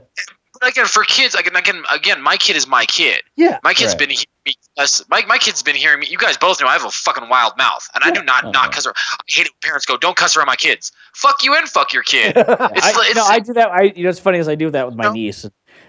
[0.61, 3.23] But again, for kids, again, again, again, my kid is my kid.
[3.37, 3.59] Yeah.
[3.65, 3.99] My kid's Right.
[4.01, 5.03] been here me cuss.
[5.09, 6.07] My, my kid's been hearing me.
[6.09, 8.51] You guys both know I have a fucking wild mouth, and I do not Oh,
[8.51, 8.71] not yeah.
[8.73, 8.87] cuss.
[8.87, 8.97] Around.
[8.97, 11.93] I hate it when parents go, "Don't cuss around my kids." Fuck you and fuck
[11.93, 12.35] your kid.
[12.37, 12.73] It's, I,
[13.07, 13.71] it's, no, I do that.
[13.71, 15.13] I you know, it's funny as I do that with my No.
[15.13, 15.47] niece.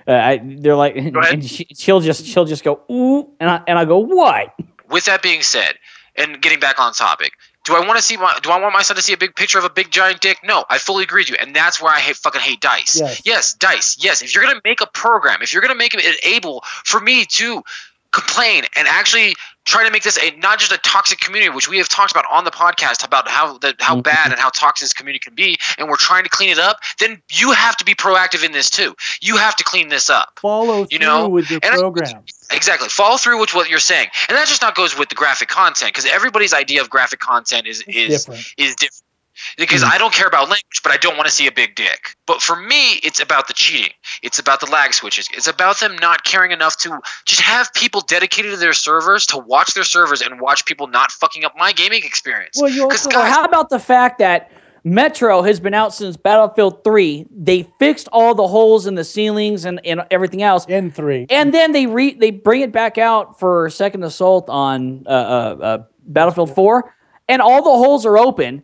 [0.07, 3.77] Uh, I, they're like, and she, she'll just she'll just go ooh, and I and
[3.77, 4.53] I go what?
[4.89, 5.73] with that being said,
[6.15, 7.33] and getting back on topic,
[7.65, 9.35] do I want to see my do I want my son to see a big
[9.35, 10.39] picture of a big giant dick?
[10.43, 13.01] No, I fully agree with you, and that's where I hate fucking hate dice.
[13.23, 13.53] Yes.
[13.53, 13.97] dice.
[13.99, 17.25] Yes, if you're gonna make a program, if you're gonna make it able for me
[17.25, 17.63] to
[18.11, 21.77] complain and actually try to make this a not just a toxic community, which we
[21.77, 24.03] have talked about on the podcast about how the, how Mhm.
[24.03, 26.79] bad and how toxic this community can be, and we're trying to clean it up,
[26.99, 28.95] then you have to be proactive in this too.
[29.21, 30.39] You have to clean this up.
[30.41, 31.77] Follow You through know, with your and I-
[32.51, 32.89] Exactly.
[32.89, 35.93] Follow through with what you're saying, and that just not goes with the graphic content
[35.93, 38.45] because everybody's idea of graphic content is is different.
[38.57, 39.02] is different.
[39.57, 39.91] Because Mhm.
[39.93, 42.15] I don't care about language, but I don't want to see a big dick.
[42.25, 43.93] But for me, it's about the cheating.
[44.21, 45.27] It's about the lag switches.
[45.33, 49.37] It's about them not caring enough to just have people dedicated to their servers to
[49.37, 52.57] watch their servers and watch people not fucking up my gaming experience.
[52.59, 54.51] Well, you 'Cause also Or guys, how about the fact that
[54.85, 57.25] Metro has been out since Battlefield 3?
[57.31, 60.65] They fixed all the holes in the ceilings and, and everything else.
[60.65, 61.25] in three.
[61.29, 65.57] And then they re they bring it back out for second assault on uh, uh,
[65.63, 66.93] uh, Battlefield 4,
[67.29, 68.61] and all the holes are open.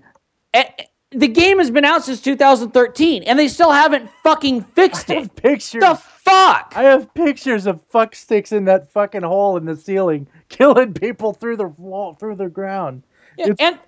[0.53, 0.67] And
[1.11, 5.19] the game has been out since 2013, and they still haven't fucking fixed I it.
[5.21, 5.81] have pictures.
[5.81, 6.73] The fuck?
[6.75, 11.33] I have pictures of fuck sticks in that fucking hole in the ceiling, killing people
[11.33, 13.03] through the wall, through the ground.
[13.37, 13.79] Yeah, and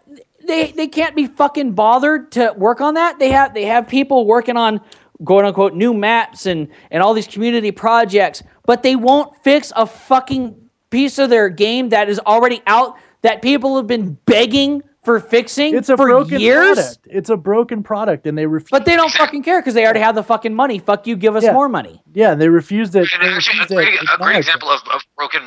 [0.47, 3.19] they they can't be fucking bothered to work on that.
[3.19, 4.79] They have they have people working on
[5.25, 9.85] quote unquote new maps and and all these community projects, but they won't fix a
[9.85, 10.55] fucking
[10.89, 15.75] piece of their game that is already out that people have been begging for fixing
[15.75, 16.75] It's a for broken years.
[16.75, 17.07] product.
[17.09, 18.69] It's a broken product, and they refuse.
[18.71, 20.79] But they don't fucking care because they already have the fucking money.
[20.79, 21.53] Fuck you, give us Yeah.
[21.53, 22.01] more money.
[22.13, 23.07] yeah, they refuse it.
[23.13, 25.41] And They actually, a great, to a great example of, of broken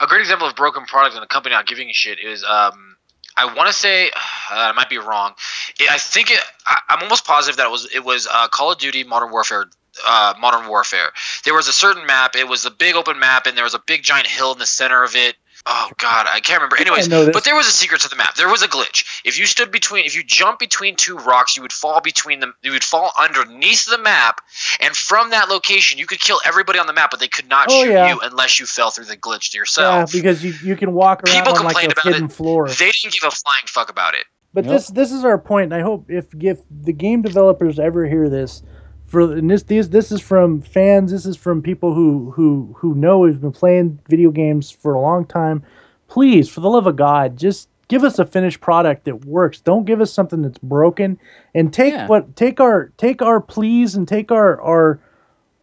[0.00, 2.96] a great example of broken product in a company not giving a shit is um
[3.38, 4.10] I want to say uh,
[4.50, 5.34] I might be wrong.
[5.80, 8.72] I I think it, I, I'm almost positive that it was it was uh, Call
[8.72, 9.66] of Duty Modern Warfare.
[10.06, 11.10] Uh, Modern Warfare.
[11.46, 12.36] There was a certain map.
[12.36, 14.66] It was a big open map, and there was a big giant hill in the
[14.66, 15.36] center of it.
[15.68, 16.78] Oh God, I can't remember.
[16.78, 18.36] Anyways, but there was a secret to the map.
[18.36, 19.20] There was a glitch.
[19.24, 22.54] If you stood between, if you jump between two rocks, you would fall between them.
[22.62, 24.40] You would fall underneath the map,
[24.80, 27.66] and from that location, you could kill everybody on the map, but they could not
[27.68, 28.10] Oh, shoot yeah.
[28.14, 30.12] you unless you fell through the glitch Yeah, yourself.
[30.12, 32.32] because you, you can walk around People on like complained a about hidden it.
[32.32, 32.68] floor.
[32.68, 34.24] They didn't give a flying fuck about it.
[34.54, 34.72] But Yep.
[34.72, 38.28] this this is our point, and I hope if if the game developers ever hear
[38.30, 38.62] this,
[39.06, 42.94] for and this these this is from fans, this is from people who who who
[42.94, 45.62] know have been playing video games for a long time.
[46.08, 49.60] Please, for the love of God, just give us a finished product that works.
[49.60, 51.18] Don't give us something that's broken.
[51.54, 52.06] And take Yeah.
[52.08, 55.00] what take our take our pleas and take our our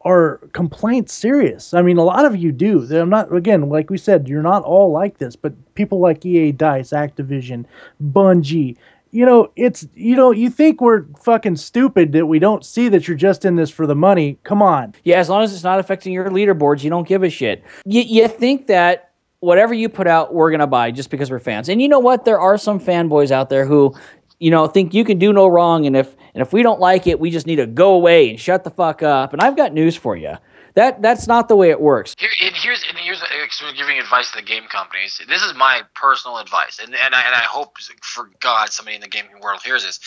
[0.06, 1.73] our complaints serious.
[1.73, 2.82] I mean, a lot of you do.
[2.93, 6.51] I'm not again, like we said, you're not all like this, but people like EA
[6.51, 7.65] Dice, Activision,
[8.12, 8.75] Bungie,
[9.13, 13.08] you know, it's you know, you think we're fucking stupid that we don't see that
[13.08, 14.39] you're just in this for the money.
[14.43, 14.95] Come on.
[15.04, 17.63] Yeah, as long as it's not affecting your leaderboards, you don't give a shit.
[17.86, 21.69] You, you think that whatever you put out, we're gonna buy just because we're fans.
[21.69, 22.26] And you know what?
[22.26, 23.93] There are some fanboys out there who,
[24.39, 27.06] you know, think you can do no wrong, and if and if we don't like
[27.06, 29.32] it, we just need to go away and shut the fuck up.
[29.32, 30.36] And I've got news for you.
[30.75, 32.15] That that's not the way it works.
[32.17, 35.21] Here, and here's and here's uh, so giving advice to the game companies.
[35.27, 39.01] This is my personal advice, and and I, and I hope for God somebody in
[39.01, 39.99] the gaming world hears this.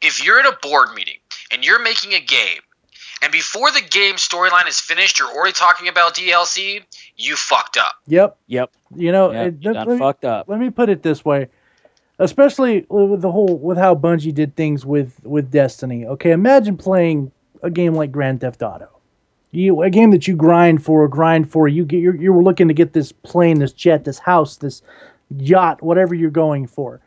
[0.00, 1.18] If you're at a board meeting
[1.50, 2.60] and you're making a game,
[3.22, 6.84] and before the game storyline is finished, you're already talking about DLC,
[7.16, 7.94] you fucked up.
[8.06, 8.36] Yep.
[8.46, 8.70] Yep.
[8.94, 10.48] You know, Yeah, it- you let, done me, fucked up.
[10.48, 11.48] let me put it this way.
[12.18, 16.06] Especially with the whole with how Bungie did things with with Destiny.
[16.06, 17.30] Okay, imagine playing
[17.62, 18.88] a game like Grand Theft Auto.
[19.52, 21.68] You a game that you grind for, grind for.
[21.68, 24.82] You get you're, you're looking to get this plane, this jet, this house, this
[25.38, 27.00] yacht, whatever you're going for.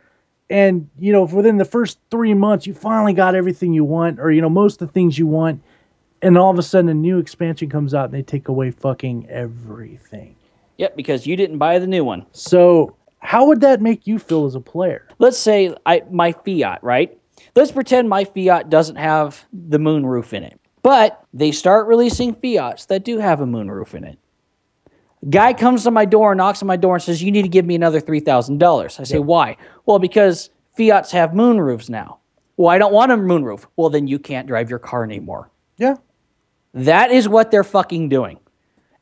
[0.49, 4.31] And you know, within the first three months, you finally got everything you want, or
[4.31, 5.61] you know, most of the things you want.
[6.21, 9.29] And all of a sudden, a new expansion comes out, and they take away fucking
[9.29, 10.35] everything.
[10.77, 12.25] Yep, because you didn't buy the new one.
[12.33, 15.07] So, how would that make you feel as a player?
[15.19, 17.17] Let's say I my Fiat, right?
[17.55, 20.58] Let's pretend my Fiat doesn't have the moon roof in it.
[20.81, 24.17] But they start releasing Fiats that do have a moon roof in it.
[25.29, 27.65] Guy comes to my door, knocks on my door, and says, You need to give
[27.65, 28.99] me another $3,000.
[28.99, 29.57] I say, Why?
[29.85, 32.19] Well, because Fiats have moon roofs now.
[32.55, 33.67] Well, I don't want a moon roof.
[33.75, 35.49] Well, then you can't drive your car anymore.
[35.77, 35.95] Yeah.
[36.73, 38.39] That is what they're fucking doing.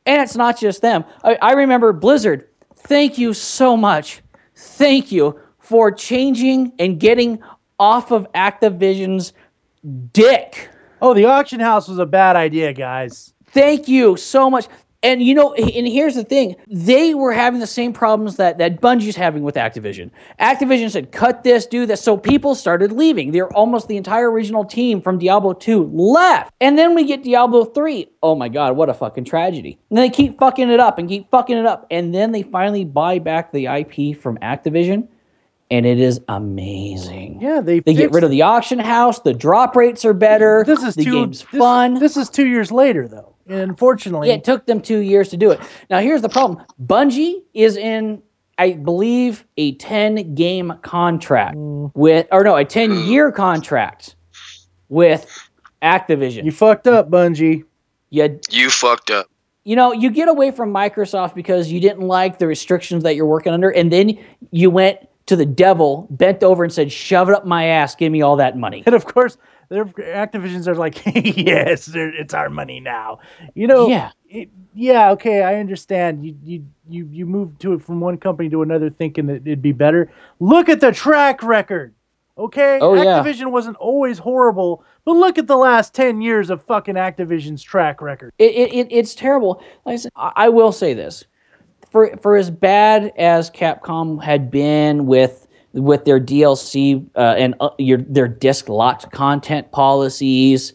[0.06, 1.04] And it's not just them.
[1.22, 2.48] I, I remember Blizzard.
[2.76, 4.22] Thank you so much.
[4.56, 7.40] Thank you for changing and getting
[7.78, 9.32] off of Activision's
[10.12, 10.68] dick.
[11.00, 13.32] Oh, the auction house was a bad idea, guys.
[13.46, 14.66] Thank you so much.
[15.04, 18.80] And you know, and here's the thing: they were having the same problems that that
[18.80, 20.10] Bungie's having with Activision.
[20.40, 23.30] Activision said, "Cut this, do this," so people started leaving.
[23.30, 27.64] They're almost the entire original team from Diablo 2 left, and then we get Diablo
[27.64, 28.08] 3.
[28.24, 29.78] Oh my God, what a fucking tragedy!
[29.90, 32.84] And they keep fucking it up and keep fucking it up, and then they finally
[32.84, 35.06] buy back the IP from Activision,
[35.70, 37.40] and it is amazing.
[37.40, 39.20] Yeah, they They get rid of the auction house.
[39.20, 40.64] The drop rates are better.
[40.66, 41.94] This is the two, game's this- fun.
[41.94, 43.34] This is two years later, though.
[43.48, 45.60] And unfortunately, Yeah, it took them two years to do it.
[45.90, 48.22] Now, here's the problem Bungie is in,
[48.58, 51.90] I believe, a 10 game contract Mm.
[51.94, 54.16] with, or no, a 10 year contract
[54.88, 55.26] with
[55.82, 56.44] Activision.
[56.44, 57.64] you fucked up, Bungie.
[58.10, 59.26] You, You fucked up.
[59.64, 63.26] you know, you get away from Microsoft because you didn't like the restrictions that you're
[63.26, 64.18] working under, and then
[64.50, 68.10] you went to the devil, bent over, and said, Shove it up my ass, give
[68.12, 68.82] me all that money.
[68.86, 69.36] And of course,
[69.68, 71.00] their Activisions are like,
[71.36, 73.20] yes, it's our money now.
[73.54, 74.10] You know, Yeah.
[74.28, 76.24] it, yeah, okay, I understand.
[76.24, 79.62] You you you you moved to it from one company to another, thinking that it'd
[79.62, 80.10] be better.
[80.40, 81.94] Look at the track record.
[82.38, 83.20] Okay, Oh, yeah.
[83.20, 88.00] Activision wasn't always horrible, but look at the last ten years of fucking Activision's track
[88.00, 88.32] record.
[88.38, 89.60] it, it, it it's terrible.
[89.84, 91.24] Like I, said, I I will say this:
[91.90, 97.70] for for as bad as Capcom had been with with their DLC uh, and uh,
[97.78, 100.72] your their disc locked content policies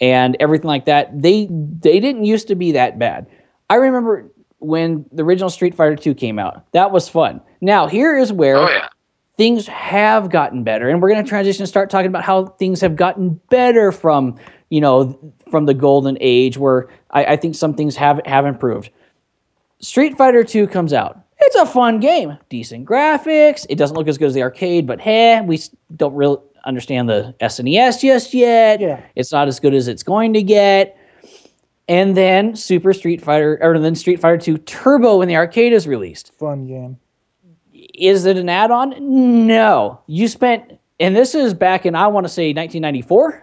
[0.00, 3.26] and everything like that, they they didn't used to be that bad.
[3.68, 6.70] I remember when the original Street Fighter 2 came out.
[6.72, 7.40] That was fun.
[7.60, 8.88] Now here is where Oh yeah.
[9.36, 12.80] things have gotten better and we're going to transition and start talking about how things
[12.80, 14.36] have gotten better from
[14.68, 15.18] you know
[15.50, 18.90] from the golden age where i, I think some things have have improved
[19.80, 24.18] street fighter 2 comes out it's a fun game decent graphics it doesn't look as
[24.18, 25.58] good as the arcade but hey we
[25.96, 29.02] don't really understand the snes just yet Yeah.
[29.16, 30.96] it's not as good as it's going to get
[31.88, 35.86] and then super street fighter or then street fighter 2 turbo when the arcade is
[35.88, 36.98] released Fun game.
[37.72, 38.94] is it an add-on?
[39.46, 40.00] No.
[40.06, 43.42] You spent, and this is back in I want to say 1994.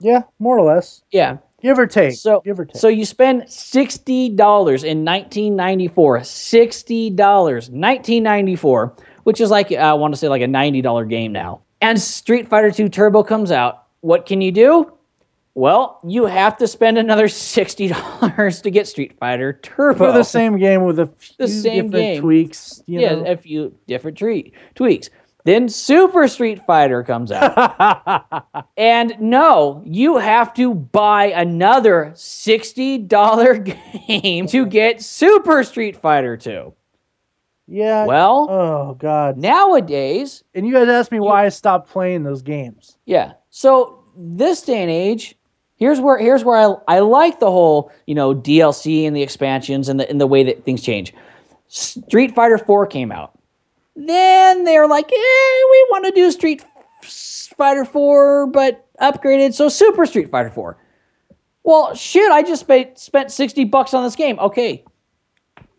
[0.00, 1.02] Yeah, more or less.
[1.10, 1.36] Yeah.
[1.60, 2.14] Give or take.
[2.14, 2.76] So give or take.
[2.76, 6.24] so you spend sixty dollars in 1994.
[6.24, 8.94] Sixty dollars, 1994,
[9.24, 11.60] which is like I want to say like a ninety dollar game now.
[11.80, 13.84] And Street Fighter 2 Turbo comes out.
[14.00, 14.92] What can you do?
[15.54, 17.88] Well, you have to spend another sixty
[18.20, 19.98] dollars to get Street Fighter Turbo.
[19.98, 22.20] for the same game with a few The same different game.
[22.22, 22.82] tweaks.
[22.86, 23.24] You yeah, know?
[23.32, 25.10] a few different treat, tweaks.
[25.48, 28.44] Then Super Street Fighter comes out.
[28.76, 36.70] and no, you have to buy another $60 game to get Super Street Fighter 2.
[37.66, 38.04] yeah.
[38.04, 39.38] Well, oh God.
[39.38, 42.98] nowadays, And you guys asked me why I stopped playing those games.
[43.06, 43.32] yeah.
[43.48, 45.34] So this day and age,
[45.76, 49.88] here's where here's where I I like the whole, you know, DLC and the expansions
[49.88, 51.14] and the and the way that things change.
[51.68, 53.37] Street Fighter 4 came out.
[53.98, 55.12] Then they're like, eh,
[55.70, 56.64] we want to do Street
[57.02, 60.76] Fighter 4, but upgraded, so Super Street Fighter 4.
[61.64, 64.38] Well, shit, I just spent spent 60 bucks on this game.
[64.38, 64.84] Okay.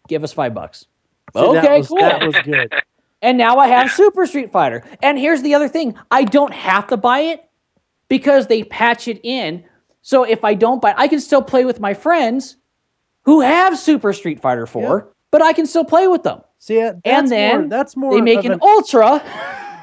[0.09, 0.85] Give us five bucks.
[1.33, 1.97] That okay, was- cool.
[1.97, 2.73] That was good.
[3.21, 4.81] And now I have Super Street Fighter.
[5.03, 7.49] And here's the other thing I don't have to buy it
[8.07, 9.61] because they patch it in.
[10.03, 12.55] So if I don't buy it, I can still play with my friends
[13.23, 16.39] who have Super Street Fighter 4, but I can still play with them.
[16.59, 18.13] See, that's and then more, that's more.
[18.13, 19.23] they make of an Ultra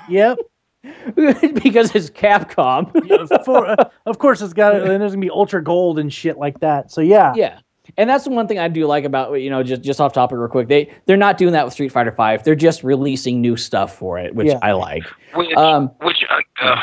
[0.08, 0.38] Yep.
[1.14, 3.44] because it's Capcom.
[3.44, 4.76] For, uh, of course, it's got.
[4.76, 6.92] And there's gonna be ultra gold and shit like that.
[6.92, 7.32] So yeah.
[7.34, 7.58] yeah.
[7.96, 10.38] And that's the one thing I do like about you know just just off topic
[10.38, 10.68] real quick.
[10.68, 12.44] They they're not doing that with Street Fighter 5.
[12.44, 14.58] They're just releasing new stuff for it, which Yeah.
[14.62, 15.04] I like.
[15.34, 16.76] Which, Um which uh,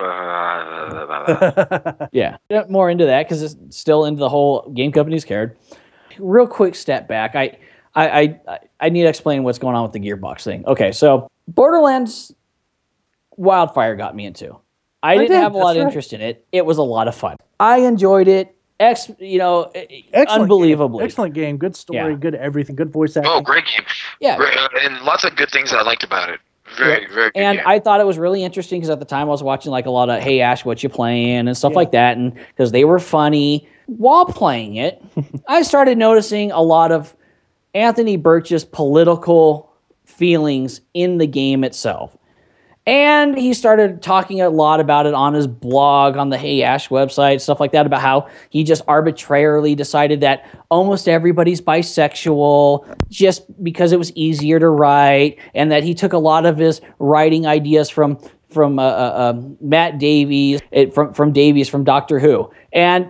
[0.00, 5.56] uh, Yeah, Get more into that because it's still into the whole game companies cared.
[6.18, 7.34] Real quick step back.
[7.34, 7.56] I,
[7.94, 10.64] I, I, I need to explain what's going on with the Gearbox thing.
[10.66, 12.34] Okay, so Borderlands
[13.36, 14.56] Wildfire got me into.
[15.02, 15.88] I, didn't did, have a lot of right.
[15.88, 16.46] interest in it.
[16.52, 17.36] It was a lot of fun.
[17.58, 18.54] I enjoyed it.
[18.80, 20.98] Ex, you know, Excellent unbelievably.
[20.98, 21.04] Game.
[21.06, 21.56] Excellent game.
[21.56, 22.12] Good story.
[22.12, 22.18] Yeah.
[22.18, 22.74] Good everything.
[22.76, 23.32] Good voice acting.
[23.32, 23.84] oh, great game.
[24.20, 26.40] Yeah, uh, and lots of good things I liked about it.
[26.76, 27.40] Very, very good.
[27.40, 27.66] and game.
[27.66, 29.90] I thought it was really interesting because at the time I was watching like a
[29.90, 31.78] lot of Hey Ash, what you playing and stuff Yeah.
[31.78, 35.02] like that, and because they were funny while playing it,
[35.48, 37.14] I started noticing a lot of
[37.74, 39.72] Anthony Burch's political
[40.04, 42.16] feelings in the game itself.
[42.84, 46.88] And he started talking a lot about it on his blog, on the Hey Ash
[46.88, 53.62] website, stuff like that, about how he just arbitrarily decided that almost everybody's bisexual just
[53.62, 57.46] because it was easier to write, and that he took a lot of his writing
[57.46, 58.18] ideas from
[58.50, 60.60] from uh, uh, um, Matt Davies,
[60.92, 62.50] from from Davies from Doctor Who.
[62.72, 63.08] And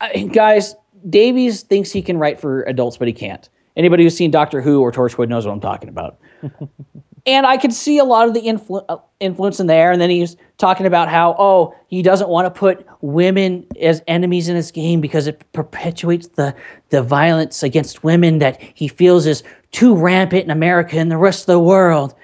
[0.00, 0.74] uh, guys,
[1.08, 3.48] Davies thinks he can write for adults, but he can't.
[3.78, 6.18] Anybody who's seen Doctor Who or Torchwood knows what I'm talking about.
[7.26, 9.92] and I could see a lot of the influ- uh, influence in there.
[9.92, 14.48] And then he's talking about how, oh, he doesn't want to put women as enemies
[14.48, 16.54] in his game because it perpetuates the,
[16.90, 21.42] the violence against women that he feels is too rampant in America and the rest
[21.42, 22.14] of the world.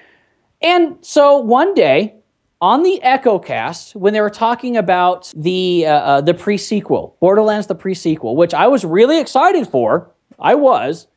[0.61, 2.13] And so one day,
[2.59, 7.15] on the Echo Cast, when they were talking about the uh, uh, the pre sequel,
[7.19, 11.07] Borderlands the pre sequel, which I was really excited for, I was,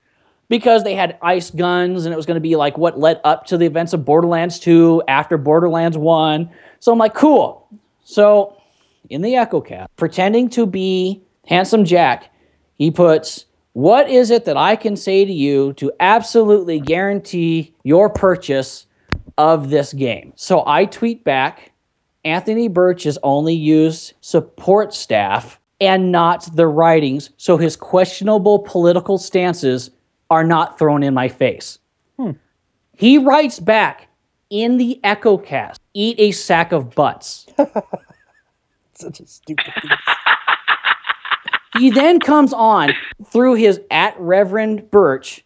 [0.49, 3.47] because they had ice guns and it was going to be like what led up
[3.47, 6.51] to the events of Borderlands 2 after Borderlands 1.
[6.81, 7.69] So I'm like, cool.
[8.05, 8.57] So
[9.11, 12.31] in the Echo Cast, pretending to be Handsome Jack,
[12.75, 18.09] he puts, What is it that I can say to you to absolutely guarantee your
[18.09, 18.87] purchase
[19.37, 20.33] of this game?
[20.37, 21.73] So I tweet back,
[22.25, 29.17] Anthony Burch has only used support staff and not the writings, so his questionable political
[29.17, 29.91] stances
[30.31, 31.79] are not thrown in my face.
[32.19, 32.33] Hmm.
[32.97, 34.09] He writes back
[34.51, 37.47] in the Echo Cast, eat a sack of butts.
[38.95, 39.73] Such a stupid.
[39.81, 39.91] thing.
[41.79, 42.93] he then comes on
[43.27, 45.45] through his at Reverend Birch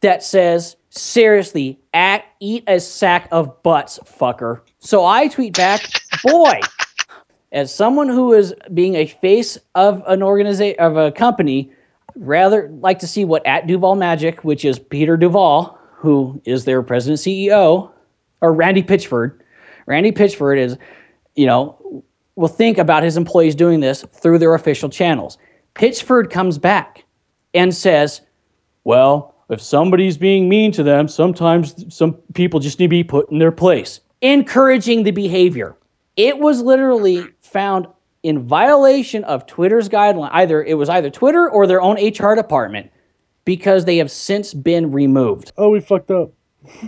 [0.00, 4.60] that says, seriously, at, eat a sack of butts, fucker.
[4.78, 5.82] So I tweet back,
[6.24, 6.60] boy,
[7.52, 11.70] as someone who is being a face of an organization of a company,
[12.20, 16.82] rather like to see what at Duval Magic, which is Peter Duval, who is their
[16.82, 17.90] president CEO,
[18.40, 19.40] or Randy Pitchford.
[19.86, 20.76] Randy Pitchford is,
[21.34, 22.04] you know,
[22.36, 25.38] will think about his employees doing this through their official channels.
[25.74, 27.04] Pitchford comes back
[27.54, 28.20] and says,
[28.84, 33.30] well, if somebody's being mean to them, sometimes some people just need to be put
[33.30, 35.76] in their place, encouraging the behavior.
[36.16, 37.86] It was literally found
[38.22, 40.30] in violation of Twitter's guideline.
[40.32, 42.90] Either it was either Twitter or their own HR department
[43.44, 45.52] because they have since been removed.
[45.56, 46.32] Oh, we fucked up.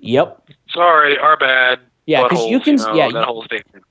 [0.00, 0.48] Yep.
[0.70, 1.78] Sorry, our bad.
[2.06, 3.84] Yeah, because you Buttholes, can know, yeah, that you- whole statement.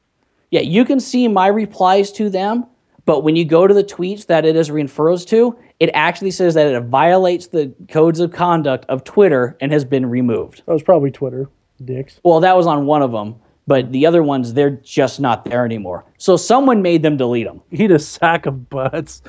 [0.52, 2.66] Yeah, you can see my replies to them,
[3.06, 6.56] but when you go to the tweets that it is refers to, it actually says
[6.56, 10.64] that it violates the codes of conduct of Twitter and has been removed.
[10.66, 11.48] That was probably Twitter,
[11.86, 12.20] dicks.
[12.24, 13.36] Well, that was on one of them,
[13.70, 16.04] but the other ones they're just not there anymore.
[16.18, 17.62] So someone made them delete them.
[17.72, 19.22] Eat a sack of butts.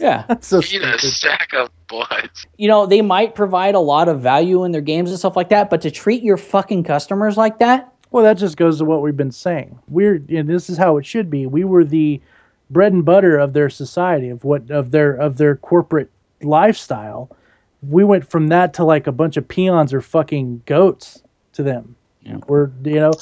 [0.00, 0.24] Yeah.
[0.28, 2.44] That's so Eat a sack of butts.
[2.58, 5.50] you know, they might provide a lot of value in their games and stuff like
[5.50, 9.00] that, but to treat your fucking customers like that, Well, that just goes to what
[9.00, 9.78] we've been saying.
[9.88, 11.46] We're and this is how it should be.
[11.46, 12.20] We were the
[12.70, 16.10] bread and butter of their society, of what of their of their corporate
[16.42, 17.30] lifestyle.
[17.82, 21.22] We went from that to like a bunch of peons or fucking goats
[21.52, 21.94] to them.
[22.22, 22.38] Yeah.
[22.48, 23.12] We're you know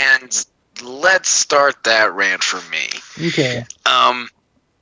[0.00, 0.46] And
[0.82, 3.28] let's start that rant for me.
[3.28, 3.64] okay.
[3.86, 4.28] Um,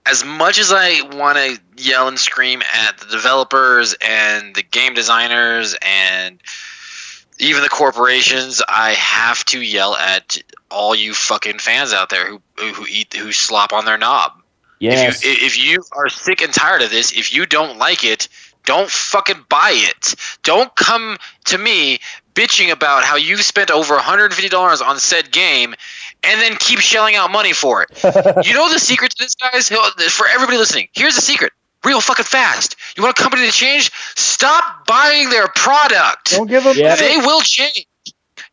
[0.04, 4.94] as much as I want to yell and scream at the developers and the game
[4.94, 6.40] designers and
[7.38, 10.38] even the corporations, I have to yell at
[10.70, 14.32] all you fucking fans out there who who eat who slop on their knob.
[14.80, 18.04] yes, If you if you are sick and tired of this, if you don't like
[18.04, 18.28] it,
[18.64, 20.14] don't fucking buy it.
[20.42, 22.00] Don't come to me
[22.34, 25.74] bitching about how you've spent over $150 on said game
[26.22, 27.90] and then keep shelling out money for it.
[28.46, 29.68] you know the secret to this, guys?
[29.68, 31.52] For everybody listening, here's the secret.
[31.84, 32.76] Real fucking fast.
[32.96, 33.90] You want a company to change?
[34.14, 36.30] Stop buying their product.
[36.30, 36.76] Don't give them.
[36.76, 36.94] Yeah.
[36.94, 37.86] They will change.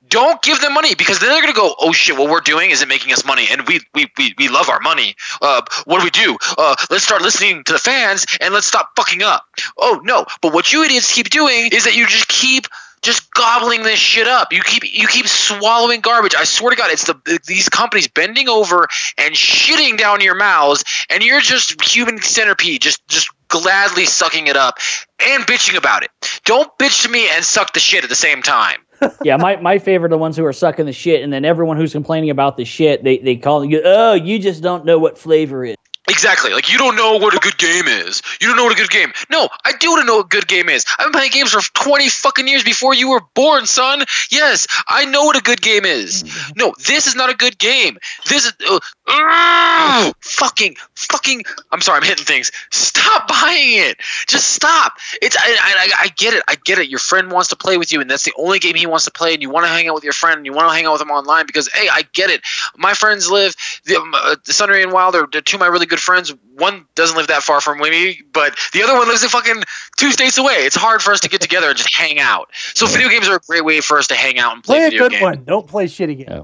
[0.07, 2.87] Don't give them money because then they're gonna go, oh shit, what we're doing isn't
[2.89, 5.15] making us money, and we we, we, we love our money.
[5.39, 6.35] Uh, what do we do?
[6.57, 9.45] Uh, let's start listening to the fans and let's stop fucking up.
[9.77, 10.25] Oh no!
[10.41, 12.65] But what you idiots keep doing is that you just keep
[13.01, 14.51] just gobbling this shit up.
[14.53, 16.35] You keep you keep swallowing garbage.
[16.35, 18.87] I swear to God, it's the these companies bending over
[19.17, 24.55] and shitting down your mouths, and you're just human centipede, just just gladly sucking it
[24.55, 24.77] up
[25.19, 26.11] and bitching about it.
[26.45, 28.79] Don't bitch to me and suck the shit at the same time.
[29.23, 31.77] yeah, my, my favorite are the ones who are sucking the shit, and then everyone
[31.77, 35.17] who's complaining about the shit, they, they call you, oh, you just don't know what
[35.17, 35.75] flavor is.
[36.09, 36.51] Exactly.
[36.53, 38.21] Like you don't know what a good game is.
[38.41, 39.11] You don't know what a good game.
[39.29, 40.85] No, I do know what a good game is.
[40.97, 44.03] I've been playing games for twenty fucking years before you were born, son.
[44.31, 46.23] Yes, I know what a good game is.
[46.55, 47.97] No, this is not a good game.
[48.27, 51.43] This is uh, ugh, fucking fucking.
[51.71, 52.51] I'm sorry, I'm hitting things.
[52.71, 53.97] Stop buying it.
[54.27, 54.93] Just stop.
[55.21, 56.43] It's I, I, I get it.
[56.47, 56.89] I get it.
[56.89, 59.11] Your friend wants to play with you, and that's the only game he wants to
[59.11, 59.33] play.
[59.33, 60.93] And you want to hang out with your friend, and you want to hang out
[60.93, 62.41] with him online because hey, I get it.
[62.77, 63.55] My friends live
[63.85, 66.33] the, uh, Sunray and Wild are, they're two of my really good friends.
[66.55, 69.63] One doesn't live that far from me, but the other one lives in fucking
[69.97, 70.53] two states away.
[70.65, 72.49] It's hard for us to get together and just hang out.
[72.73, 74.85] So video games are a great way for us to hang out and play, Play
[74.87, 75.21] a video good games.
[75.23, 75.43] one.
[75.45, 76.27] Don't play shit again.
[76.29, 76.41] Yeah.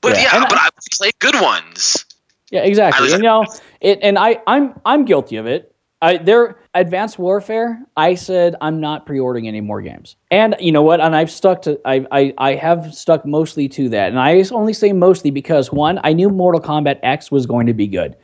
[0.00, 2.04] But Yeah, yeah, but I play good ones.
[2.50, 3.08] Yeah, exactly.
[3.08, 3.46] I- And you know,
[3.80, 5.66] it, and I, I'm I'm guilty of it.
[6.02, 10.80] I, their Advanced Warfare, I said I'm not pre-ordering any more games, and you know
[10.82, 10.98] what?
[11.00, 14.72] And I've stuck to I, I I have stuck mostly to that, and I only
[14.72, 18.16] say mostly because one, I knew Mortal Kombat X was going to be good.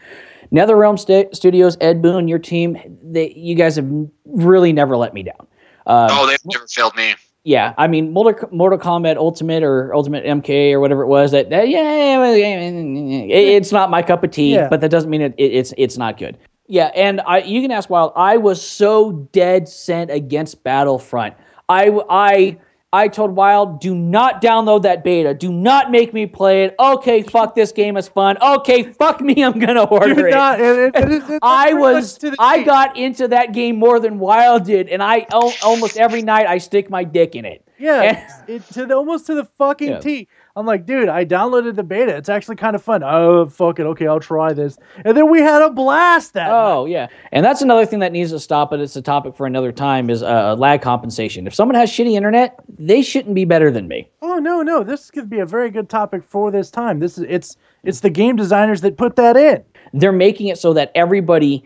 [0.52, 3.88] NetherRealm St- Studios, Ed Boon, your team, they, you guys have
[4.24, 5.46] really never let me down.
[5.86, 7.14] Uh, oh, they've never failed me.
[7.44, 11.30] Yeah, I mean Mortal, Mortal Kombat Ultimate or Ultimate MK or whatever it was.
[11.30, 14.68] That, that yeah, it, it's not my cup of tea, yeah.
[14.68, 16.36] but that doesn't mean it, it, it's it's not good.
[16.66, 18.12] Yeah, and I you can ask Wild.
[18.16, 21.36] I was so dead sent against Battlefront.
[21.68, 22.58] I I
[22.92, 25.34] I told Wild, do not download that beta.
[25.34, 26.74] Do not make me play it.
[26.78, 28.38] Okay, fuck this game is fun.
[28.40, 30.94] Okay, fuck me, I'm gonna order not, it.
[30.94, 35.02] it, it, it I was I got into that game more than Wild did, and
[35.02, 37.66] I almost every night I stick my dick in it.
[37.78, 40.00] Yeah, and, it, to the, almost to the fucking yeah.
[40.00, 40.28] T.
[40.56, 42.16] I'm like, dude, I downloaded the beta.
[42.16, 43.02] It's actually kind of fun.
[43.04, 43.82] Oh, fuck it.
[43.84, 44.78] Okay, I'll try this.
[45.04, 46.92] And then we had a blast that Oh, night.
[46.92, 47.06] yeah.
[47.32, 50.08] And that's another thing that needs to stop, but it's a topic for another time,
[50.08, 51.46] is uh, lag compensation.
[51.46, 54.08] If someone has shitty internet, they shouldn't be better than me.
[54.22, 54.82] Oh, no, no.
[54.82, 57.00] This could be a very good topic for this time.
[57.00, 59.62] This is it's it's the game designers that put that in.
[59.92, 61.62] They're making it so that everybody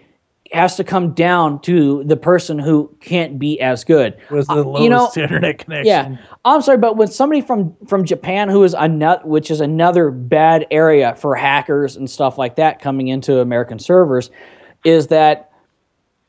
[0.53, 4.17] has to come down to the person who can't be as good.
[4.31, 5.87] Was the lowest uh, you know, internet connection?
[5.87, 10.11] Yeah, I'm sorry, but when somebody from from Japan, who is another, which is another
[10.11, 14.31] bad area for hackers and stuff like that coming into American servers,
[14.85, 15.53] is that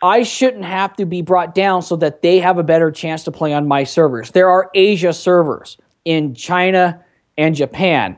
[0.03, 3.31] I shouldn't have to be brought down so that they have a better chance to
[3.31, 4.31] play on my servers.
[4.31, 7.03] There are Asia servers in China
[7.37, 8.17] and Japan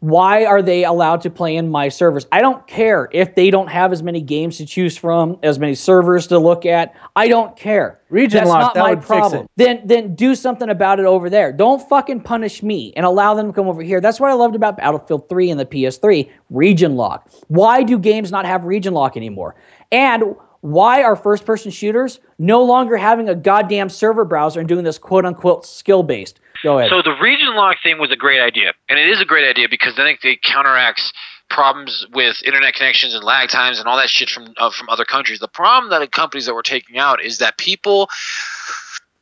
[0.00, 2.26] why are they allowed to play in my servers?
[2.32, 5.74] I don't care if they don't have as many games to choose from, as many
[5.74, 6.94] servers to look at.
[7.16, 8.00] I don't care.
[8.10, 9.48] Region That's lock, not my problem.
[9.56, 11.52] Then then do something about it over there.
[11.52, 14.00] Don't fucking punish me and allow them to come over here.
[14.00, 16.28] That's what I loved about Battlefield 3 and the PS3.
[16.50, 17.30] Region lock.
[17.48, 19.54] Why do games not have region lock anymore?
[19.90, 24.82] And why are first person shooters no longer having a goddamn server browser and doing
[24.82, 26.40] this quote unquote skill based?
[26.64, 26.88] Go ahead.
[26.88, 29.68] So the region lock thing was a great idea, and it is a great idea
[29.68, 31.12] because then it, counteracts
[31.50, 35.04] problems with internet connections and lag times and all that shit from uh, from other
[35.04, 35.40] countries.
[35.40, 38.08] The problem that the companies that were taking out is that people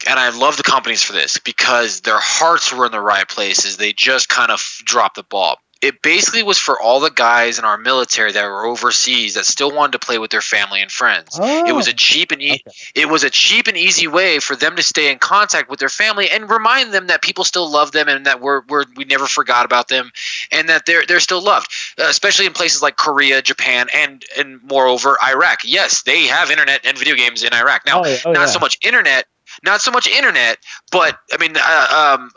[0.08, 3.76] and I love the companies for this because their hearts were in the right places.
[3.76, 7.64] They just kind of dropped the ball it basically was for all the guys in
[7.64, 11.36] our military that were overseas that still wanted to play with their family and friends.
[11.40, 12.62] Oh, it was a oh, cheap and e- okay.
[12.94, 15.88] it was a cheap and easy way for them to stay in contact with their
[15.88, 19.26] family and remind them that people still love them and that we're, we're we never
[19.26, 20.12] forgot about them
[20.52, 21.68] and that they're they're still loved,
[21.98, 25.62] uh, especially in places like Korea, Japan, and and moreover Iraq.
[25.64, 28.02] Yes, they have internet and video games in Iraq now.
[28.04, 28.18] Oh, yeah.
[28.24, 28.46] oh, not yeah.
[28.46, 29.26] so much internet
[29.64, 30.58] not so much internet,
[30.90, 32.30] but I mean, uh, um,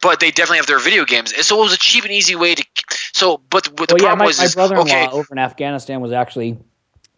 [0.00, 1.34] but they definitely have their video games.
[1.46, 2.64] So it was a cheap and easy way to.
[3.12, 6.00] So, but, but the well, problem yeah, my, was, my brother-in-law okay, over in Afghanistan
[6.00, 6.58] was actually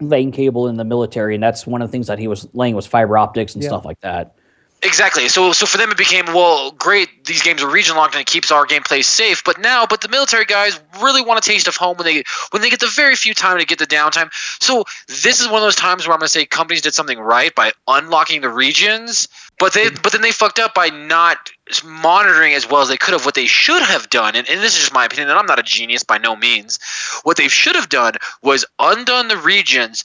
[0.01, 2.74] laying cable in the military, and that's one of the things that he was laying
[2.74, 3.70] was fiber optics and yeah.
[3.70, 4.37] stuff like that.
[4.85, 5.28] Exactly.
[5.28, 7.24] So so for them it became well, great.
[7.24, 9.43] These games are region locked and it keeps our gameplay safe.
[9.43, 12.61] But now, but the military guys really want a taste of home when they when
[12.61, 14.28] they get the very few time to get the downtime.
[14.62, 17.18] So this is one of those times where I'm going to say companies did something
[17.18, 19.28] right by unlocking the regions,
[19.59, 21.39] but they but then they fucked up by not
[21.82, 23.24] monitoring as well as they could have.
[23.24, 25.59] What they should have done, and, and this is just my opinion, and I'm not
[25.59, 26.78] a genius by no means.
[27.22, 30.05] What they should have done was undone the regions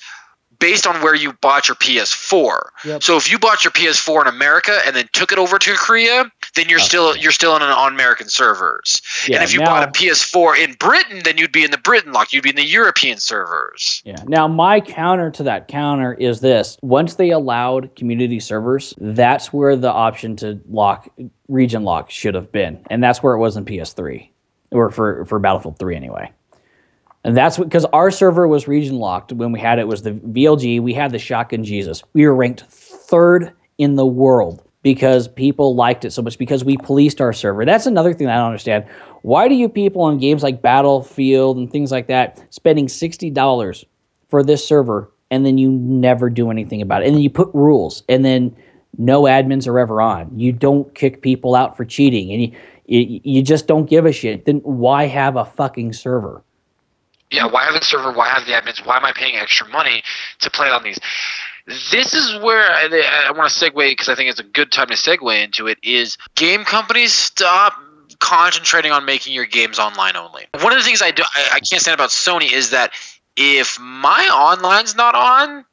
[0.59, 2.69] based on where you bought your PS4.
[2.85, 3.03] Yep.
[3.03, 6.31] So if you bought your PS4 in America and then took it over to Korea,
[6.55, 6.87] then you're okay.
[6.87, 9.01] still you're still on, an, on American servers.
[9.27, 11.77] Yeah, and if you now, bought a PS4 in Britain, then you'd be in the
[11.77, 12.33] Britain lock.
[12.33, 14.01] You'd be in the European servers.
[14.05, 14.23] Yeah.
[14.27, 19.75] Now my counter to that counter is this: once they allowed community servers, that's where
[19.75, 21.09] the option to lock
[21.47, 24.29] region lock should have been, and that's where it was in PS3
[24.71, 26.31] or for for Battlefield 3 anyway.
[27.29, 30.81] And that's because our server was region locked when we had it was the VLG.
[30.81, 32.01] We had the Shotgun Jesus.
[32.13, 36.75] We were ranked third in the world because people liked it so much because we
[36.77, 37.65] policed our server.
[37.65, 38.83] That's another thing I don't understand.
[39.21, 43.85] Why do you people on games like Battlefield and things like that spending sixty dollars
[44.29, 47.09] for this server and then you never do anything about it?
[47.09, 48.55] And then you put rules and then
[48.97, 50.31] no admins are ever on.
[50.35, 52.51] You don't kick people out for cheating and you
[52.87, 54.45] you, you just don't give a shit.
[54.45, 56.43] Then why have a fucking server?
[57.31, 58.11] Yeah, why have the server?
[58.11, 58.85] Why have the admins?
[58.85, 60.03] Why am I paying extra money
[60.39, 60.99] to play on these?
[61.65, 64.87] This is where I, I want to segue because I think it's a good time
[64.87, 65.77] to segue into it.
[65.83, 67.73] Is game companies stop
[68.19, 70.47] concentrating on making your games online only?
[70.59, 72.93] One of the things I do I, I can't stand about Sony is that
[73.37, 75.65] if my online's not on,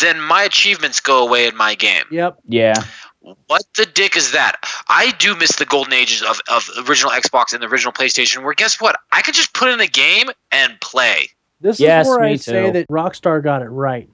[0.00, 2.04] then my achievements go away in my game.
[2.10, 2.38] Yep.
[2.48, 2.74] Yeah.
[3.46, 4.56] What the dick is that?
[4.88, 8.54] I do miss the golden ages of, of original Xbox and the original PlayStation, where
[8.54, 8.96] guess what?
[9.12, 11.28] I could just put in a game and play.
[11.60, 12.38] This yes, is where I too.
[12.38, 14.08] say that Rockstar got it right.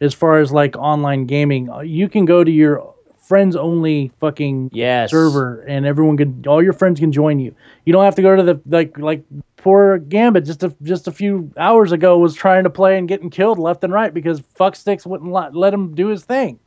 [0.00, 1.70] as far as like online gaming.
[1.70, 5.10] Uh, You can go to your friends only fucking Yes.
[5.12, 7.54] server and everyone can all your friends can join you.
[7.86, 9.22] You don't have to go to the like like
[9.56, 13.30] poor Gambit just a just a few hours ago was trying to play and getting
[13.30, 16.58] killed left and right because fucksticks wouldn't let, let him do his thing.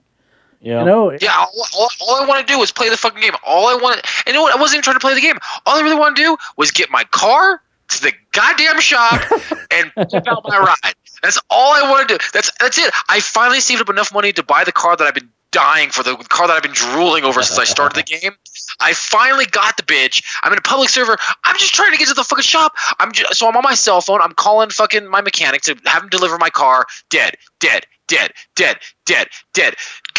[0.61, 0.79] Yeah.
[0.79, 3.33] You know, Yeah, all, all, all I want to do is play the fucking game.
[3.45, 4.55] All I want, and you know what?
[4.55, 5.37] I wasn't even trying to play the game.
[5.65, 9.21] All I really want to do was get my car to the goddamn shop
[9.71, 10.95] and flip out my ride.
[11.21, 12.25] That's all I want to do.
[12.33, 12.93] That's that's it.
[13.09, 16.03] I finally saved up enough money to buy the car that I've been dying for,
[16.03, 18.33] the car that I've been drooling over since I started the game.
[18.81, 20.21] I finally got the bitch.
[20.43, 21.15] I'm in a public server.
[21.45, 22.73] I'm just trying to get to the fucking shop.
[22.99, 24.19] I'm just, so I'm on my cell phone.
[24.21, 26.85] I'm calling fucking my mechanic to have him deliver my car.
[27.09, 29.75] Dead, dead, dead, dead, dead, dead.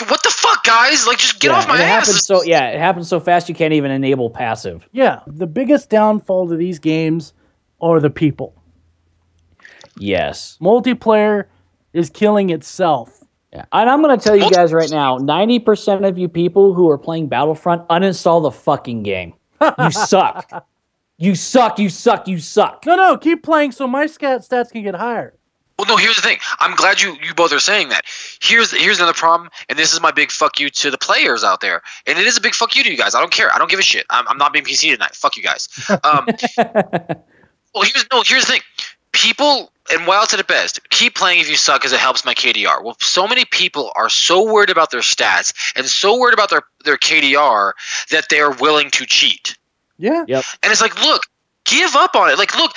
[0.09, 1.07] What the fuck, guys?
[1.07, 2.07] Like, just get Yeah, off my and it ass.
[2.07, 4.86] happens so yeah, it happens so fast you can't even enable passive.
[4.92, 7.32] yeah, the biggest downfall to these games
[7.80, 8.55] are the people.
[9.99, 10.59] Yes.
[10.61, 11.44] Multiplayer
[11.92, 13.22] is killing itself.
[13.53, 13.64] Yeah.
[13.72, 16.99] And I'm going to tell you guys right now 90% of you people who are
[16.99, 19.32] playing Battlefront, uninstall the fucking game.
[19.78, 20.66] You suck.
[21.16, 21.78] You suck.
[21.78, 22.28] You suck.
[22.28, 22.84] You suck.
[22.84, 25.34] No, no, keep playing so my scat stats can get higher.
[25.79, 25.97] Well, no.
[25.97, 26.39] Here's the thing.
[26.59, 28.05] I'm glad you you both are saying that.
[28.41, 31.61] Here's here's another problem, and this is my big fuck you to the players out
[31.61, 33.14] there, and it is a big fuck you to you guys.
[33.14, 33.53] I don't care.
[33.53, 34.07] I don't give a shit.
[34.09, 35.14] I'm, I'm not being PC tonight.
[35.14, 35.68] Fuck you guys.
[35.89, 36.27] Um,
[37.74, 38.22] well, here's no.
[38.24, 38.62] Here's the thing.
[39.12, 40.89] People and Wild said it best.
[40.91, 42.83] Keep playing if you suck, because it helps my KDR.
[42.83, 46.62] Well, so many people are so worried about their stats and so worried about their
[46.85, 47.72] their KDR
[48.11, 49.57] that they are willing to cheat.
[49.99, 50.24] Yeah.
[50.27, 50.45] Yep.
[50.62, 51.22] And it's like, look,
[51.64, 52.39] give up on it.
[52.39, 52.72] Like, look,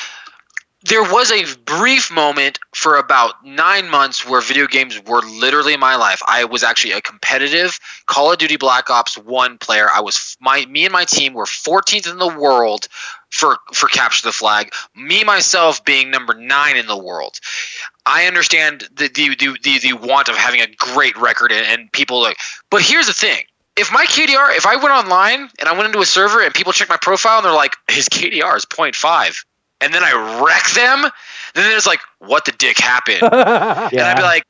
[0.83, 5.97] there was a brief moment for about nine months where video games were literally my
[5.97, 6.21] life.
[6.25, 9.87] I was actually a competitive Call of Duty Black Ops One player.
[9.93, 12.87] I was my me and my team were 14th in the world
[13.29, 14.73] for for capture the flag.
[14.95, 17.39] Me myself being number nine in the world.
[18.05, 21.91] I understand the the the, the, the want of having a great record and, and
[21.91, 22.37] people like.
[22.69, 23.43] But here's the thing
[23.79, 26.73] if my KDR, if I went online and I went into a server and people
[26.73, 29.45] check my profile and they're like, his KDR is 0.5,
[29.81, 31.09] and then I wreck them,
[31.55, 33.21] then there's like, what the dick happened?
[33.91, 34.43] And I'd be like,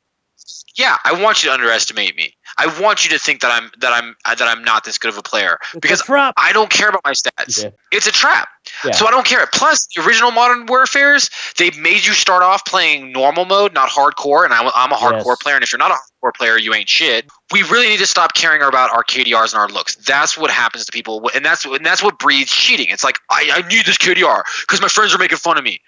[0.76, 2.34] yeah, I want you to underestimate me.
[2.58, 5.08] I want you to think that I'm that I'm uh, that I'm not this good
[5.10, 6.32] of a player because a.
[6.36, 7.62] I don't care about my stats.
[7.62, 7.70] Yeah.
[7.92, 8.48] It's a trap.
[8.84, 8.92] Yeah.
[8.92, 9.46] So I don't care.
[9.52, 14.44] Plus, the original Modern Warfare's they made you start off playing normal mode, not hardcore.
[14.44, 15.42] And I'm, I'm a hardcore Yes.
[15.42, 15.54] player.
[15.56, 17.26] And if you're not a hardcore player, you ain't shit.
[17.52, 19.96] We really need to stop caring about our KDRs and our looks.
[19.96, 22.88] That's what happens to people, and that's and that's what breeds cheating.
[22.90, 25.80] It's like I, I need this KDR because my friends are making fun of me.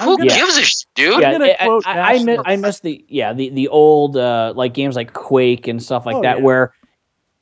[0.00, 0.34] Who Yeah.
[0.36, 1.20] gives a shit, dude?
[1.20, 4.52] yeah, gonna I, quote I, I, miss, I miss the yeah the the old uh,
[4.56, 6.44] like games like Quake and stuff like Oh, that yeah.
[6.44, 6.74] where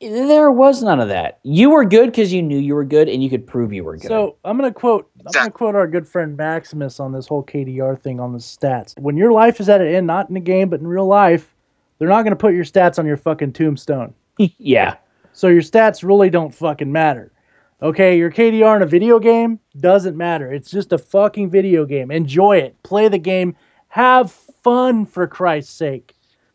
[0.01, 1.39] there was none of that.
[1.45, 3.97] You were good because you knew you were good and you could prove you were
[3.97, 4.09] good.
[4.09, 7.99] So I'm gonna quote I'm gonna quote our good friend Maximus on this whole KDR
[8.01, 8.99] thing on the stats.
[9.01, 11.55] When your life is at an end, not in the game but in real life,
[11.99, 14.13] they're not gonna put your stats on your fucking tombstone.
[14.39, 14.97] yeah,
[15.33, 17.32] So your stats really don't fucking matter.
[17.83, 20.53] Okay, your KDR in a video game doesn't matter.
[20.53, 22.13] It's just a fucking video game.
[22.13, 22.81] Enjoy it.
[22.85, 23.57] Play the game.
[23.89, 26.15] Have fun for Christ's sake.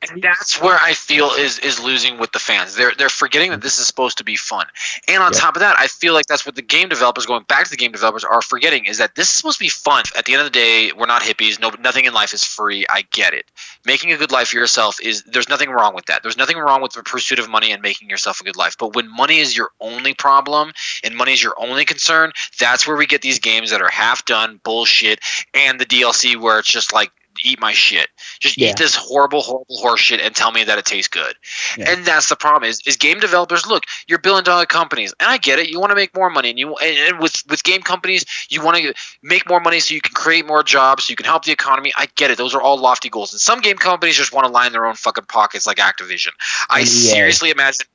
[0.09, 2.75] And that's where I feel is is losing with the fans.
[2.75, 4.67] They're they're forgetting that this is supposed to be fun.
[5.07, 5.39] And on Yeah.
[5.39, 7.77] top of that, I feel like that's what the game developers, going back to the
[7.77, 10.03] game developers, are forgetting is that this is supposed to be fun.
[10.15, 11.59] At the end of the day, we're not hippies.
[11.59, 12.85] No, nothing in life is free.
[12.87, 13.45] I get it.
[13.85, 16.21] Making a good life for yourself is there's nothing wrong with that.
[16.21, 18.77] There's nothing wrong with the pursuit of money and making yourself a good life.
[18.77, 20.73] But when money is your only problem
[21.03, 24.25] and money is your only concern, that's where we get these games that are half
[24.25, 25.21] done, bullshit,
[25.55, 27.11] and the DLC where it's just like
[27.47, 28.09] eat my shit.
[28.39, 28.69] Just Yeah.
[28.69, 31.35] eat this horrible, horrible horse shit and tell me that it tastes good.
[31.77, 31.91] Yeah.
[31.91, 35.37] And that's the problem is, is game developers look, you're billion dollar companies, and I
[35.37, 35.69] get it.
[35.69, 38.61] You want to make more money, and you and, and with with game companies, you
[38.61, 38.93] want to
[39.23, 41.91] make more money so you can create more jobs, so you can help the economy.
[41.97, 42.37] I get it.
[42.37, 43.33] Those are all lofty goals.
[43.33, 46.31] And some game companies just want to line their own fucking pockets, like Activision.
[46.69, 46.85] I EA.
[46.85, 47.85] seriously imagine.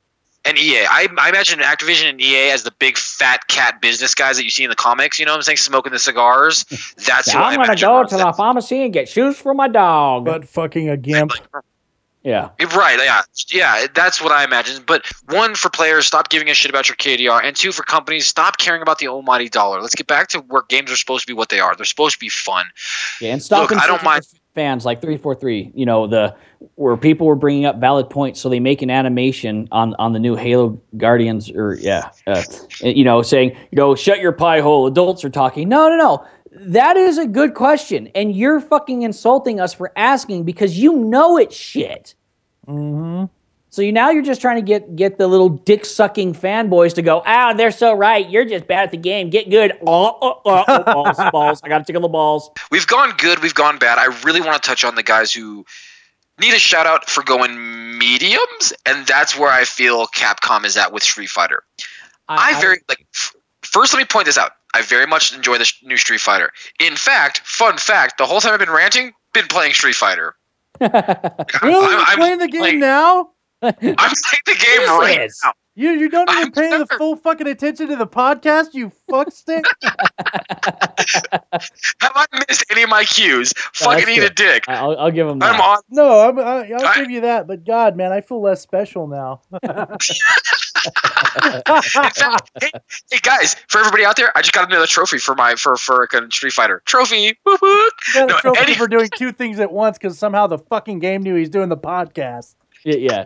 [0.45, 4.35] And EA, I, I imagine Activision and EA as the big fat cat business guys
[4.37, 5.17] that you see in the comics.
[5.17, 5.57] You know what I'm saying?
[5.57, 6.65] Smoking the cigars.
[6.97, 7.61] That's who I imagine.
[7.61, 8.25] I'm gonna go to that.
[8.25, 10.25] the pharmacy and get shoes for my dog.
[10.25, 11.31] But fucking a gimp.
[12.23, 13.21] yeah, Right, yeah,
[13.51, 13.87] yeah.
[13.93, 14.83] That's what I imagine.
[14.85, 18.27] But one for players, stop giving a shit about your KDR, and two for companies,
[18.27, 19.81] stop caring about the almighty dollar.
[19.81, 21.73] Let's get back to where games are supposed to be what they are.
[21.75, 22.65] They're supposed to be fun.
[23.21, 25.71] yeah, and stop Look, I don't mind- the fans like three four three.
[25.75, 26.35] You know the
[26.75, 30.19] where people were bringing up valid points, so they make an animation on on the
[30.19, 32.43] new Halo Guardians or yeah, uh,
[32.81, 34.87] you know, saying you know shut your pie hole.
[34.87, 35.69] Adults are talking.
[35.69, 36.25] No, no, no.
[36.55, 41.37] That is a good question, and you're fucking insulting us for asking because you know
[41.37, 42.15] it's shit.
[42.65, 43.25] hmm
[43.73, 47.01] So you now you're just trying to get get the little dick sucking fanboys to
[47.01, 48.29] go, ah, they're so right.
[48.29, 49.31] You're just bad at the game.
[49.31, 49.73] Get good.
[49.85, 51.61] Oh, oh, oh, oh, balls, balls.
[51.63, 52.51] I got to tickle the balls.
[52.69, 53.97] We've gone good, we've gone bad.
[53.97, 55.65] I really want to touch on the guys who
[56.39, 60.93] need a shout out for going mediums, and that's where I feel Capcom is at
[60.93, 61.63] with Street Fighter.
[62.29, 63.03] I, very like.
[63.13, 64.51] f- First, let me point this out.
[64.73, 66.51] I very much enjoy the new Street Fighter.
[66.79, 70.35] In fact, fun fact: the whole time I've been ranting, been playing Street Fighter.
[70.79, 71.95] Really?
[71.95, 73.31] I'm- I'm playing the game playing- now?
[73.63, 75.53] I'm playing the game right now.
[75.75, 79.63] You you don't even I'm pay the full fucking attention to the podcast, you fuckstick.
[82.01, 83.53] Have I missed any of my cues?
[83.73, 84.25] Fucking eat true.
[84.25, 84.65] a dick.
[84.67, 85.55] I'll, I'll give him that.
[85.55, 85.79] I'm on.
[85.89, 89.07] No, I'm, I, I'll I- give you that, but God, man, I feel less special
[89.07, 89.41] now.
[89.65, 90.11] Fact,
[92.61, 92.71] hey,
[93.11, 96.03] hey guys, for everybody out there, I just got another trophy for my for for
[96.03, 97.35] a Street Fighter trophy.
[97.45, 97.89] Woo woo.
[98.13, 100.99] got a No, trophy any- for doing two things at once because somehow the fucking
[100.99, 102.53] game knew he's doing the podcast.
[102.83, 103.25] Yeah, yeah.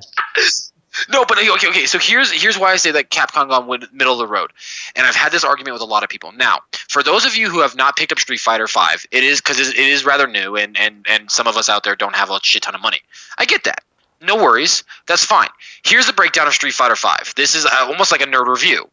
[1.09, 1.85] No, but okay, okay.
[1.85, 4.51] So here's here's why I say that Capcom gone middle of the road,
[4.95, 6.31] and I've had this argument with a lot of people.
[6.31, 9.39] Now, for those of you who have not picked up Street Fighter Five, it is
[9.39, 12.31] because it is rather new, and and and some of us out there don't have
[12.31, 13.01] a shit ton of money.
[13.37, 13.83] I get that.
[14.21, 14.83] No worries.
[15.05, 15.49] That's fine.
[15.83, 17.33] Here's the breakdown of Street Fighter Five.
[17.35, 18.89] This is uh, almost like a nerd review.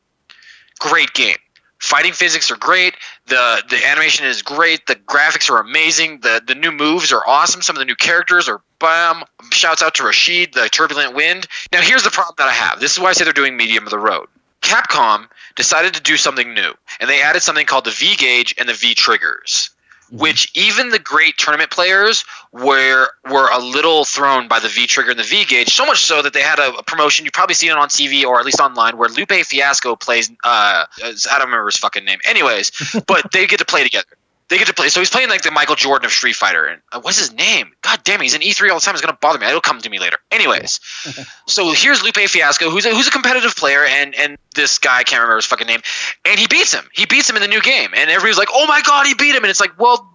[0.78, 1.38] Great game.
[1.84, 2.94] Fighting physics are great.
[3.26, 4.86] The the animation is great.
[4.86, 6.20] The graphics are amazing.
[6.20, 7.60] The the new moves are awesome.
[7.60, 9.22] Some of the new characters are bam.
[9.52, 11.46] Shouts out to Rashid, the turbulent wind.
[11.72, 12.80] Now here's the problem that I have.
[12.80, 14.28] This is why I say they're doing medium of the road.
[14.62, 18.66] Capcom decided to do something new, and they added something called the V gauge and
[18.66, 19.68] the V triggers,
[20.10, 25.10] which even the great tournament players were were a little thrown by the V trigger
[25.10, 25.68] and the V gauge.
[25.74, 27.24] So much so that they had a, a promotion.
[27.24, 30.30] You've probably seen it on TV or at least online, where Lupe Fiasco plays.
[30.42, 32.18] Uh, I don't remember his fucking name.
[32.24, 32.72] Anyways,
[33.06, 34.06] but they get to play together.
[34.50, 34.90] They get to play.
[34.90, 36.66] So he's playing like the Michael Jordan of Street Fighter.
[36.66, 37.72] And uh, what's his name?
[37.80, 38.94] God damn it, he's in E3 all the time.
[38.94, 39.46] It's gonna bother me.
[39.46, 40.18] It'll come to me later.
[40.30, 40.80] Anyways,
[41.46, 45.04] so here's Lupe Fiasco, who's a, who's a competitive player, and and this guy I
[45.04, 45.80] can't remember his fucking name,
[46.26, 46.84] and he beats him.
[46.92, 49.34] He beats him in the new game, and everybody's like, "Oh my god, he beat
[49.34, 50.14] him!" And it's like, well,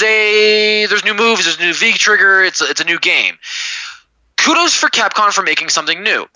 [0.00, 2.42] they there's new moves, there's a new V trigger.
[2.42, 3.38] It's a, it's a new game.
[4.36, 6.26] Kudos for Capcom for making something new.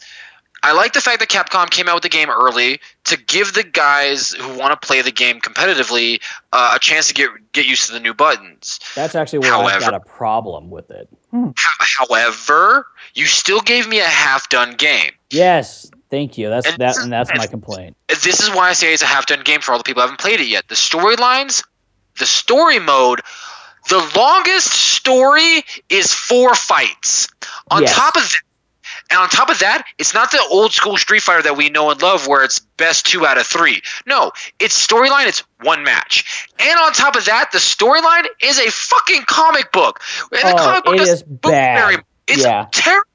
[0.64, 3.64] I like the fact that Capcom came out with the game early to give the
[3.64, 6.20] guys who want to play the game competitively
[6.52, 8.78] uh, a chance to get get used to the new buttons.
[8.94, 11.08] That's actually where I've got a problem with it.
[11.32, 15.10] Ho- However, you still gave me a half done game.
[15.30, 16.48] Yes, thank you.
[16.50, 17.96] That's And that, this is- and that's my complaint.
[18.08, 20.08] This is why I say it's a half done game for all the people who
[20.08, 20.68] haven't played it yet.
[20.68, 21.64] The storylines,
[22.18, 23.20] the story mode,
[23.88, 27.28] the longest story is four fights.
[27.70, 27.94] On Yes.
[27.96, 28.40] top of that,
[29.12, 31.90] and on top of that, it's not the old school Street Fighter that we know
[31.90, 33.82] and love where it's best two out of three.
[34.06, 36.48] No, it's storyline, it's one match.
[36.58, 40.00] And on top of that, the storyline is a fucking comic book.
[40.32, 41.78] And the Oh, comic book it is bad.
[41.78, 42.66] very- It's Yeah.
[42.72, 43.06] terrible.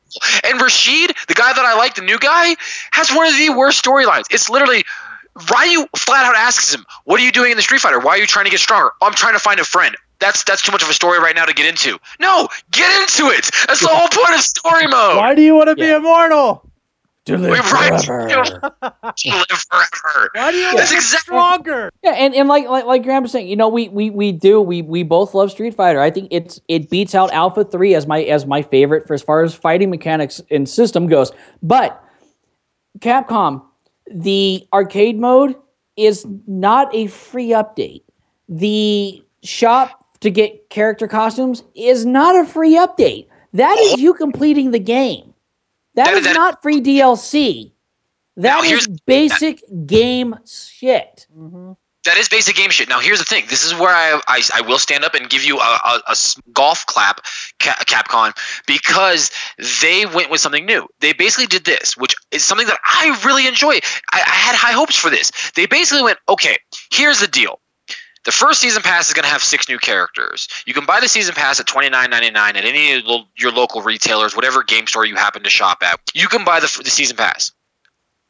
[0.43, 2.56] And Rashid, the guy that I like, the new guy,
[2.91, 4.26] has one of the worst storylines.
[4.30, 4.86] It's literally
[5.52, 8.00] Ryu flat out asks him, "What are you doing in the Street Fighter?
[8.00, 9.95] Why are you trying to get stronger?" "Oh, I'm trying to find a friend.
[10.20, 11.99] That's that's too much of a story right now to get into.
[12.20, 13.49] No, get into it.
[13.68, 15.18] That's the whole point of story mode.
[15.18, 15.97] Why do you want to be Yeah.
[15.97, 16.63] immortal?
[17.26, 18.01] To We're live right.
[18.05, 18.30] forever.
[18.30, 20.30] To live forever.
[20.34, 21.91] Why do you want That's to be exactly- stronger?
[22.01, 24.61] Yeah, and, and like like like Graham was saying, you know, we we we do
[24.61, 25.99] we we both love Street Fighter.
[25.99, 29.22] I think it's it beats out Alpha Three as my as my favorite for as
[29.22, 31.34] far as fighting mechanics and system goes.
[31.61, 32.01] But
[32.99, 33.61] Capcom,
[34.09, 35.55] the arcade mode
[35.97, 38.03] is not a free update.
[38.47, 43.28] The shop to get character costumes is not a free update.
[43.53, 45.34] That is you completing the game.
[45.95, 47.72] That- that is that- not free DLC.
[48.38, 51.26] That is here's- basic game shit.
[51.36, 51.72] Mm-hmm.
[52.05, 52.88] That is basic game shit.
[52.88, 53.45] Now here's the thing.
[53.49, 55.99] This is where I I, I will stand up and give you a
[56.53, 57.20] golf clap,
[57.59, 58.32] Ca- Capcom,
[58.65, 59.30] because
[59.82, 60.88] they went with something new.
[61.01, 63.74] They basically did this, which is something that I really enjoy.
[63.74, 63.80] I,
[64.13, 65.32] I had high hopes for this.
[65.55, 66.55] They basically went, okay,
[66.93, 67.59] here's the deal.
[68.28, 70.49] The first season pass is going to have six new characters.
[70.65, 73.05] You can buy the season pass at twenty nine ninety nine at any of
[73.38, 76.01] your local retailers, whatever game store you happen to shop at.
[76.13, 77.53] You can buy the, the season pass.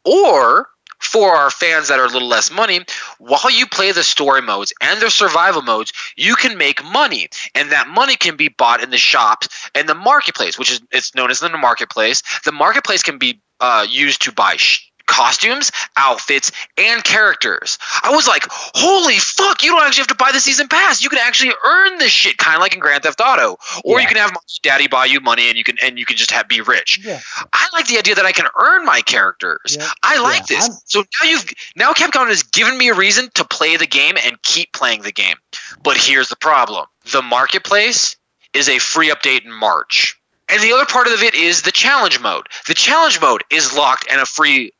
[0.06, 0.70] Or
[1.00, 2.82] for our fans that are a little less money,
[3.18, 7.72] while you play the story modes and the survival modes, you can make money, and
[7.72, 11.32] that money can be bought in the shops and the marketplace, which is it's known
[11.32, 12.22] as the marketplace.
[12.46, 14.58] The marketplace can be uh, used to buy.
[14.58, 20.16] Sh- costumes outfits and characters i was like holy fuck you don't actually have to
[20.16, 23.02] buy the season pass you can actually earn this shit kind of like in grand
[23.04, 24.32] theft auto or you can have
[24.64, 27.20] daddy buy you money and you can and you can just have be rich Yeah.
[27.54, 29.76] I like the idea that I can earn my characters.
[29.80, 29.88] Yeah.
[30.04, 30.70] I like Yeah, this.
[30.70, 31.46] I'm- so now you've
[31.76, 35.12] now Capcom has given me a reason to play the game and keep playing the
[35.12, 35.36] game.
[35.84, 38.16] But here's the problem: the marketplace
[38.54, 42.20] is a free update in March, and the other part of it is the challenge
[42.20, 42.48] mode.
[42.68, 44.72] The challenge mode is locked and a free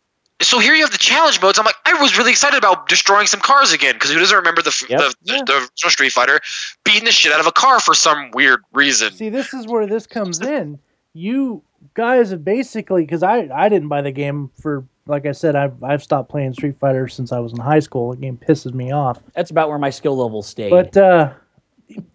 [0.42, 1.58] so here you have the challenge modes.
[1.60, 4.62] I'm like, I was really excited about destroying some cars again because who doesn't remember
[4.62, 5.00] the Yep.
[5.00, 5.42] the, Yeah.
[5.46, 6.40] the, the Street Fighter
[6.84, 9.14] beating the shit out of a car for some weird reason?
[9.14, 10.80] See, this is where this comes in.
[11.14, 11.64] You
[11.96, 15.84] guys have basically, because I I didn't buy the game for, like I said, I've
[15.84, 18.12] I've stopped playing Street Fighter since I was in high school.
[18.12, 19.20] The game pisses me off.
[19.34, 20.70] That's about where my skill level stayed.
[20.70, 21.34] But uh,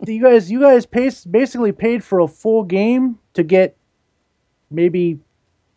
[0.06, 3.76] you guys, you guys pay, basically paid for a full game to get
[4.70, 5.18] maybe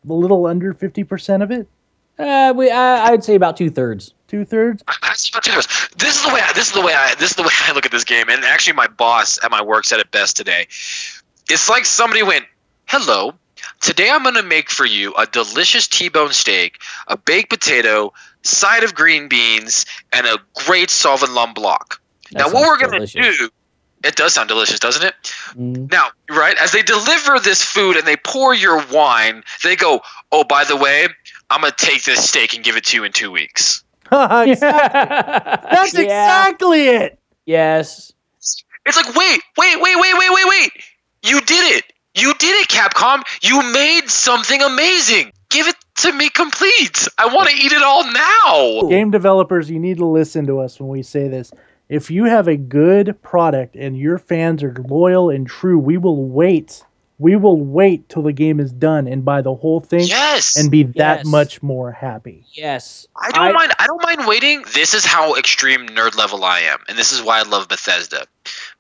[0.08, 1.68] a little under fifty percent of it,
[2.20, 4.14] uh, we, I, I'd say about two thirds.
[4.28, 4.84] two thirds.
[4.88, 5.56] I- I see what you're.
[5.98, 6.42] This is the way.
[6.44, 6.94] I, this is the way.
[6.94, 8.30] I, this is the way I look at this game.
[8.30, 10.68] And actually, my boss at my work said it best today.
[11.50, 12.46] It's like somebody went,
[12.86, 13.34] "Hello,
[13.82, 18.84] today I'm going to make for you a delicious T-bone steak, a baked potato, side
[18.84, 21.96] of green beans, and a great sauvignon blanc."
[22.32, 23.50] That now, what we're going to do?
[24.04, 25.16] It does sound delicious, doesn't it?
[25.56, 25.92] Mm.
[25.92, 30.02] Now, right as they deliver this food and they pour your wine, they go,
[30.32, 31.08] "Oh, by the way,
[31.50, 34.60] I'm going to take this steak and give it to you in two weeks." Exactly.
[34.60, 36.04] That's Yeah.
[36.04, 37.20] exactly it.
[37.46, 38.12] Yes.
[38.86, 40.72] It's like, wait, wait, wait, wait, wait, wait, wait.
[41.24, 41.86] You did it.
[42.14, 43.24] You did it, Capcom.
[43.42, 45.32] You made something amazing.
[45.50, 47.08] Give it to me complete.
[47.18, 48.88] I want to eat it all now.
[48.90, 51.52] Game developers, you need to listen to us when we say this.
[51.90, 56.24] If you have a good product and your fans are loyal and true, we will
[56.24, 56.84] wait.
[57.18, 60.58] We will wait till the game is done and buy the whole thing Yes.
[60.58, 61.26] and be that Yes.
[61.26, 62.44] much more happy.
[62.52, 63.08] Yes.
[63.16, 63.72] I don't mind.
[63.80, 64.64] I don't mind waiting.
[64.74, 68.26] This is how extreme nerd level I am, and this is why I love Bethesda.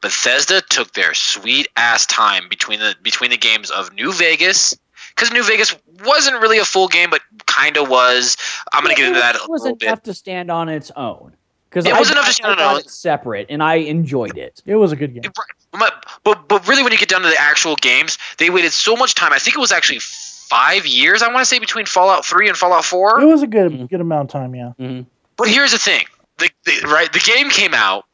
[0.01, 4.77] Bethesda took their sweet ass time between the between the games of New Vegas,
[5.15, 5.73] because New Vegas
[6.03, 8.35] wasn't really a full game, but kind of was.
[8.73, 9.87] I'm gonna get into that a It wasn't bit.
[9.87, 11.33] enough to stand on its own.
[11.69, 14.61] Because It I, wasn't enough to stand on its it separate, and I enjoyed it.
[14.65, 15.23] It was a good game.
[15.23, 15.45] But,
[15.79, 16.05] but
[16.47, 19.33] but really, when you get down to the actual games, they waited so much time.
[19.33, 21.21] I think it was actually five years.
[21.23, 23.21] I want to say between Fallout Three and Fallout Four.
[23.21, 23.89] It was a good Mhm.
[23.89, 24.71] good amount of time, yeah.
[24.77, 25.01] hmm
[25.37, 26.05] But here's the thing:
[26.37, 28.05] the, the right the game came out.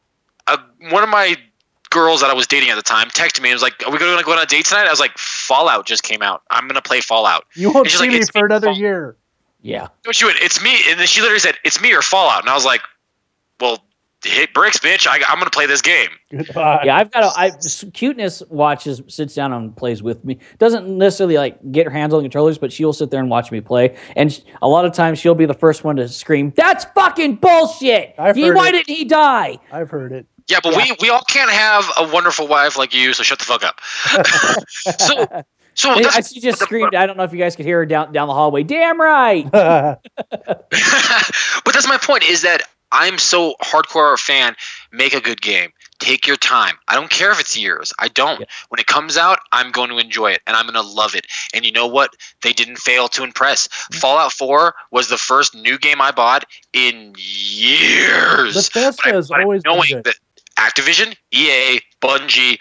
[0.47, 0.57] Uh,
[0.89, 1.35] one of my
[1.89, 3.97] girls that I was dating at the time texted me and was like, "Are we
[3.99, 6.41] going to go on a date tonight?" I was like, "Fallout just came out.
[6.49, 8.75] I'm going to play Fallout." You won't see like, me it's for another fun.
[8.75, 9.15] year.
[9.61, 9.89] Yeah.
[10.05, 12.49] No, she went, "It's me," and then she literally said, "It's me or Fallout," and
[12.49, 12.81] I was like,
[13.59, 13.83] "Well,
[14.23, 15.07] hit bricks, bitch.
[15.07, 16.83] I, I'm going to play this game." Goodbye.
[16.85, 17.51] Yeah, I've got a I
[17.93, 20.39] cuteness watches sits down and plays with me.
[20.59, 23.51] Doesn't necessarily like get her hands on the controllers, but she'll sit there and watch
[23.51, 23.97] me play.
[24.15, 27.35] And sh- a lot of times she'll be the first one to scream, "That's fucking
[27.35, 28.15] bullshit!
[28.17, 28.73] I've He, heard why it.
[28.73, 30.25] didn't he die?" I've heard it.
[30.47, 33.45] Yeah, but we we all can't have a wonderful wife like you, so shut the
[33.45, 33.79] fuck up.
[34.99, 35.43] so
[35.73, 36.95] so I, she just screamed.
[36.95, 38.63] I don't know if you guys could hear her down down the hallway.
[38.63, 39.49] Damn right.
[39.51, 40.69] but
[41.73, 44.55] that's my point is that I'm so hardcore a fan.
[44.91, 45.71] Make a good game.
[45.99, 46.75] Take your time.
[46.87, 47.93] I don't care if it's years.
[47.97, 48.39] I don't.
[48.39, 48.45] Yeah.
[48.69, 51.27] When it comes out, I'm going to enjoy it and I'm going to love it.
[51.53, 52.11] And you know what?
[52.41, 53.67] They didn't fail to impress.
[53.67, 53.95] Mm.
[53.95, 58.55] Fallout 4 was the first new game I bought in years.
[58.55, 60.03] Bethesda But has always knowing good.
[60.05, 60.15] that
[60.57, 62.59] Activision, EA, Bungie,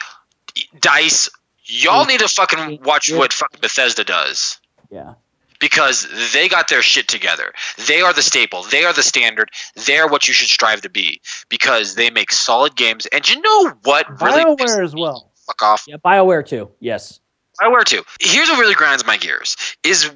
[0.78, 1.30] Dice,
[1.64, 2.08] y'all mm.
[2.08, 3.18] need to fucking watch Yeah.
[3.18, 4.60] what fucking Bethesda does
[4.90, 5.14] yeah.
[5.60, 7.52] Because they got their shit together.
[7.86, 8.62] They are the staple.
[8.64, 9.50] They are the standard.
[9.86, 13.06] They're what you should strive to be because they make solid games.
[13.06, 15.30] And you know what really BioWare as well.
[15.46, 15.84] Fuck off.
[15.86, 15.96] Yeah.
[16.04, 16.70] Bioware too.
[16.80, 17.20] Yes.
[17.60, 18.02] Bioware too.
[18.20, 20.10] Here's what really grinds my gears: is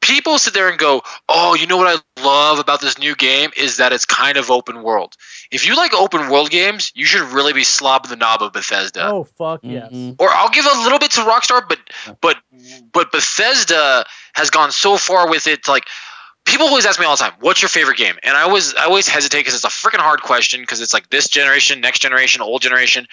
[0.00, 3.50] people sit there and go, "Oh, you know what I love about this new game
[3.56, 5.14] is that it's kind of open world."
[5.50, 9.06] If you like open world games, you should really be slobbing the knob of Bethesda.
[9.06, 9.92] Oh fuck yes.
[9.92, 10.16] Mhm.
[10.18, 11.78] Or I'll give a little bit to Rockstar, but
[12.20, 12.36] but
[12.92, 15.66] but Bethesda has gone so far with it.
[15.68, 15.86] Like
[16.44, 18.84] people always ask me all the time, "What's your favorite game?" And I always I
[18.84, 22.40] always hesitate because it's a freaking hard question because it's like this generation, next generation,
[22.40, 23.06] old generation.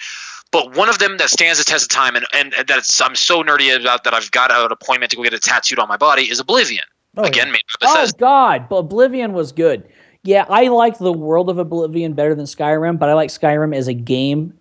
[0.52, 3.42] But one of them that stands the test of time and and that's I'm so
[3.42, 6.30] nerdy about that I've got an appointment to go get it tattooed on my body
[6.30, 6.84] is Oblivion.
[7.16, 7.28] Oh, yeah.
[7.28, 8.08] Again, made by Oh.
[8.18, 9.88] God, but Oblivion was good.
[10.22, 13.86] Yeah, I like the world of Oblivion better than Skyrim, but I like Skyrim as
[13.86, 14.52] a game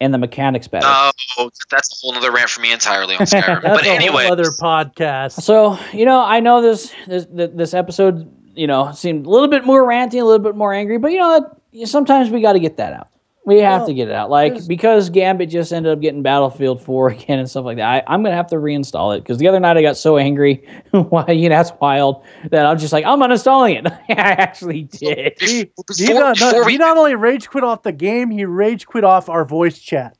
[0.00, 0.86] and the mechanics better.
[0.88, 3.62] Oh, that's a whole other rant for me entirely on Skyrim.
[3.62, 5.42] But a anyway, whole other podcast.
[5.42, 9.64] So you know, I know this this this episode, you know, seemed a little bit
[9.64, 12.76] more ranty, a little bit more angry, but you know, sometimes we got to get
[12.76, 13.08] that out.
[13.48, 16.82] We have Well, to get it out, like because Gambit just ended up getting Battlefield
[16.82, 17.88] 4 again and stuff like that.
[17.88, 20.68] I, I'm gonna have to reinstall it because the other night I got so angry,
[20.90, 23.92] why you know that's wild that I'm just like I'm uninstalling it.
[24.10, 25.32] I actually did.
[25.40, 28.86] He, he, before- not, we- he not only rage quit off the game, he rage
[28.86, 30.16] quit off our voice chat.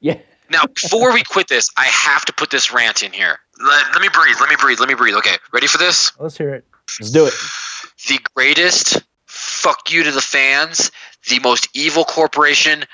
[0.00, 0.18] Yeah,
[0.50, 3.38] Now, before we quit this, I have to put this rant in here.
[3.64, 4.34] Let, let me breathe.
[4.40, 4.80] Let me breathe.
[4.80, 5.14] Let me breathe.
[5.14, 6.10] Okay, ready for this?
[6.18, 6.64] Let's hear it.
[6.98, 7.34] let's do it.
[8.08, 10.90] The greatest fuck you to the fans,
[11.28, 12.84] the most evil corporation.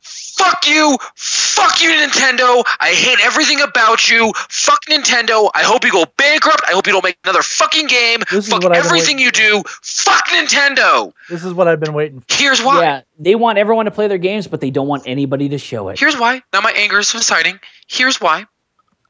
[0.00, 0.96] Fuck you!
[1.16, 2.62] Fuck you, Nintendo!
[2.78, 4.32] I hate everything about you!
[4.48, 5.50] Fuck Nintendo!
[5.52, 6.62] I hope you go bankrupt!
[6.66, 8.20] I hope you don't make another fucking game!
[8.30, 9.64] This is Fuck what I've been everything you do!
[9.82, 11.12] Fuck Nintendo!
[11.28, 12.26] This is what I've been waiting for.
[12.32, 12.82] Here's why.
[12.82, 15.88] Yeah, they want everyone to play their games, but they don't want anybody to show
[15.88, 15.98] it.
[15.98, 16.42] Here's why.
[16.52, 17.58] Now my anger is subsiding.
[17.88, 18.46] Here's why.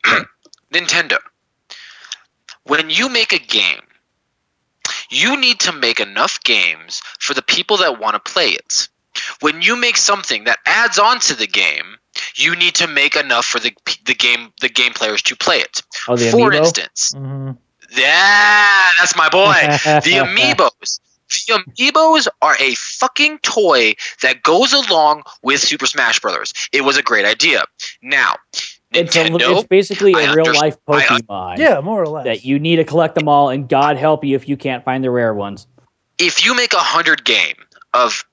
[0.73, 1.19] Nintendo.
[2.64, 3.81] When you make a game,
[5.11, 8.89] you need to make enough games for the people that want to play it.
[9.41, 11.97] When you make something that adds on to the game,
[12.37, 13.73] you need to make enough for the
[14.05, 15.83] the game the game players to play it.
[16.07, 16.57] Oh, the for amiibo?
[16.57, 17.51] instance, hmm
[17.91, 19.55] yeah, that's my boy.
[20.05, 21.01] the amiibos.
[21.31, 26.53] The amiibos are a fucking toy that goes along with Super Smash Brothers.
[26.73, 27.65] It was a great idea.
[28.03, 28.37] Now,
[28.93, 31.59] It's, a, it's basically I a real life Pokemon.
[31.59, 32.24] Yeah, more or less.
[32.24, 35.05] That you need to collect them all, and God help you if you can't find
[35.05, 35.66] the rare ones.
[36.18, 37.55] if you make a hundred game
[37.95, 38.24] of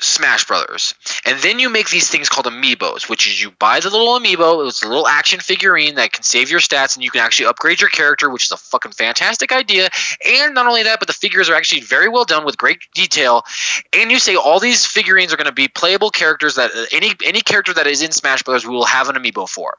[0.00, 0.94] Smash Brothers,
[1.24, 4.66] and then you make these things called amiibos, which is you buy the little amiibo,
[4.68, 7.80] it's a little action figurine that can save your stats, and you can actually upgrade
[7.80, 9.88] your character, which is a fucking fantastic idea.
[10.24, 13.44] And not only that, but the figures are actually very well done with great detail.
[13.92, 17.12] And you say all these figurines are going to be playable characters that uh, any
[17.24, 19.78] any character that is in Smash Brothers we will have an amiibo for.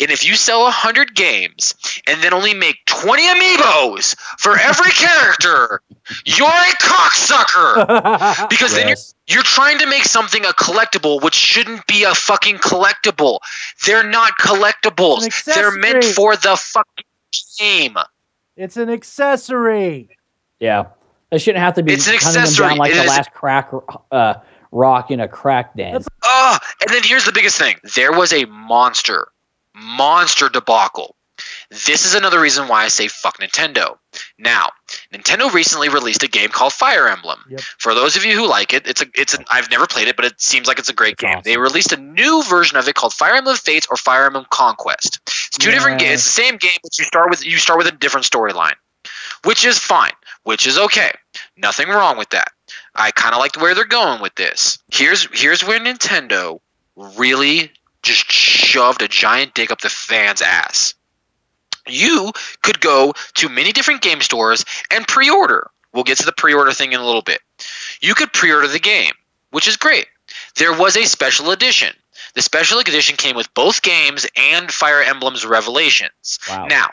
[0.00, 1.74] And if you sell hundred games
[2.06, 5.82] and then only make twenty amiibos for every character,
[6.24, 9.14] you're a cocksucker because then you're Yes.
[9.26, 13.38] You're trying to make something a collectible which shouldn't be a fucking collectible.
[13.86, 15.44] They're not collectibles.
[15.44, 17.04] They're meant for the fucking
[17.58, 17.96] game.
[18.56, 20.08] it's an accessory.
[20.60, 20.86] Yeah,
[21.30, 22.68] they shouldn't have to be It's an hunting them accessory.
[22.68, 23.70] down like It the is- last crack
[24.10, 24.34] uh,
[24.70, 26.02] rock in a crack den.
[26.24, 27.76] Oh, and then here's the biggest thing.
[27.94, 29.28] There was a monster,
[29.74, 31.14] monster debacle.
[31.86, 33.96] This is another reason why I say fuck Nintendo.
[34.38, 34.70] Now,
[35.12, 37.38] Nintendo recently released a game called Fire Emblem.
[37.48, 37.60] Yep.
[37.78, 40.16] For those of you who like it, it's a it's an I've never played it,
[40.16, 41.30] but it seems like it's a great It's game.
[41.30, 41.42] awesome.
[41.44, 45.20] They released a new version of it called Fire Emblem Fates or Fire Emblem Conquest.
[45.26, 46.14] It's two different games.
[46.14, 48.74] It's the same game, but you start with you start with a different storyline,
[49.44, 50.12] which is fine,
[50.42, 51.10] which is okay.
[51.56, 52.48] Nothing wrong with that.
[52.94, 54.78] I kind of like where they're going with this.
[54.92, 56.60] Here's here's where Nintendo
[56.96, 57.70] really
[58.02, 60.94] just shoved a giant dick up the fan's ass.
[61.88, 65.70] You could go to many different game stores and pre-order.
[65.92, 67.40] We'll get to the pre-order thing in a little bit.
[68.00, 69.12] You could pre-order the game,
[69.50, 70.06] which is great.
[70.56, 71.94] There was a special edition.
[72.34, 76.38] The special edition came with both games and Fire Emblem's Revelations.
[76.48, 76.66] Wow.
[76.66, 76.88] Now,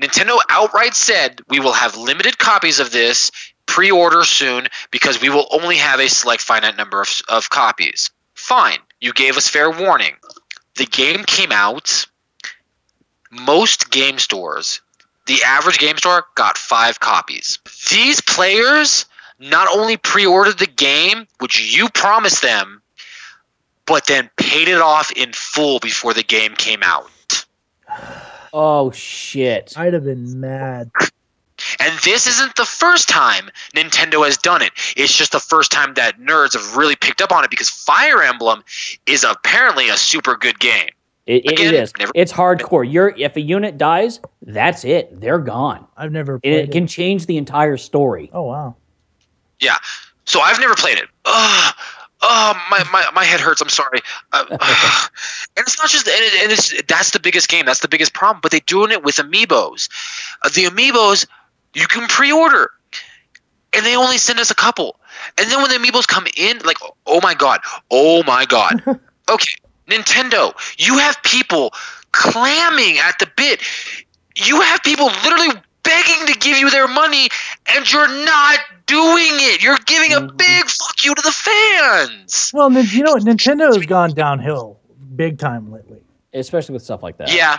[0.00, 3.30] Nintendo outright said we will have limited copies of this
[3.66, 8.10] pre-order soon because we will only have a select finite number of, of copies.
[8.34, 10.14] Fine, you gave us fair warning.
[10.76, 12.06] The game came out.
[13.30, 14.80] Most game stores,
[15.26, 17.58] the average game store got five copies.
[17.90, 19.06] These players
[19.38, 22.82] not only pre-ordered the game, which you promised them,
[23.86, 27.10] but then paid it off in full before the game came out.
[28.52, 29.74] Oh shit!
[29.76, 30.90] I'd have been mad.
[31.80, 34.72] And this isn't the first time Nintendo has done it.
[34.96, 38.22] It's just the first time that nerds have really picked up on it because Fire
[38.22, 38.62] Emblem
[39.06, 40.90] is apparently a super good game.
[41.28, 41.92] It, it- Again, it is.
[41.98, 42.90] never- It's hardcore.
[42.90, 45.20] You're if a unit dies, that's it.
[45.20, 45.86] They're gone.
[45.96, 46.72] I've never played it it.
[46.72, 48.30] can change the entire story.
[48.32, 48.76] Oh wow.
[49.60, 49.76] Yeah.
[50.24, 51.08] So I've never played it.
[51.26, 51.74] Ugh.
[52.20, 53.60] Oh, my, my, my head hurts.
[53.60, 54.00] I'm sorry.
[54.32, 54.58] Uh, and
[55.58, 57.64] it's not just, and, it, and it's, that's the biggest game.
[57.64, 58.40] That's the biggest problem.
[58.42, 59.88] But they're doing it with amiibos.
[60.42, 61.26] Uh, the amiibos,
[61.74, 62.70] you can pre order,
[63.72, 64.98] and they only send us a couple.
[65.38, 67.60] And then when the amiibos come in, like, oh my God.
[67.88, 68.82] Oh my God.
[69.30, 69.54] okay,
[69.88, 71.72] Nintendo, you have people
[72.12, 73.60] clamming at the bit.
[74.36, 75.48] You have people literally
[75.82, 77.28] begging to give you their money,
[77.74, 79.62] and you're not doing it.
[79.62, 80.36] You're giving a Mhm.
[80.36, 82.50] big fuck you to the fans.
[82.54, 83.22] Well, you know what?
[83.22, 84.78] Nintendo has gone downhill
[85.16, 85.96] big time lately.
[86.34, 87.32] especially with stuff like that.
[87.34, 87.56] Yeah,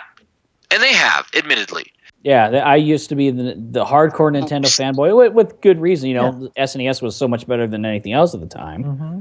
[0.72, 1.92] and they have, admittedly.
[2.24, 6.08] Yeah, I used to be the, the hardcore Nintendo fanboy with, with good reason.
[6.10, 8.84] You know, SNES was so much better than anything else at the time.
[8.84, 9.20] hmm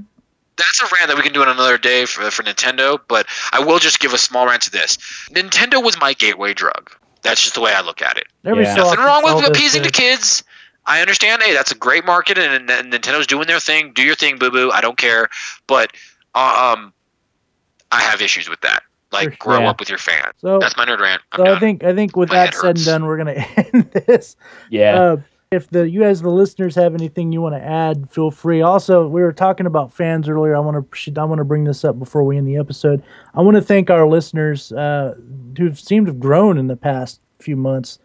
[0.59, 3.65] That's a rant that we can do on another day for, for Nintendo, but I
[3.65, 4.97] will just give a small rant to this.
[5.31, 6.91] Nintendo was my gateway drug.
[7.23, 8.27] That's just the way I look at it.
[8.43, 8.75] Yeah.
[8.75, 10.45] so Nothing wrong with Zelda's appeasing the kids.
[10.85, 11.43] I understand.
[11.43, 13.93] Hey, that's a great market, and, and Nintendo's doing their thing.
[13.93, 14.71] Do your thing, boo boo.
[14.71, 15.29] I don't care.
[15.67, 15.93] But
[16.35, 16.93] uh, um,
[17.93, 18.83] I have issues with that.
[19.13, 19.67] Like, For grow sure.
[19.67, 20.35] up with your fans.
[20.39, 21.23] So, That's my nerd rant.
[21.33, 23.33] I'm so I think I think with My that head said and done, we're gonna
[23.73, 24.37] end this.
[24.71, 25.01] Yeah.
[25.01, 25.17] Uh,
[25.51, 28.61] if the you guys, the listeners, have anything you want to add, feel free.
[28.61, 30.55] Also, we were talking about fans earlier.
[30.55, 33.03] I want to I want to bring this up before we end the episode.
[33.35, 35.15] I want to thank our listeners uh,
[35.57, 37.99] who seem to have grown in the past few months.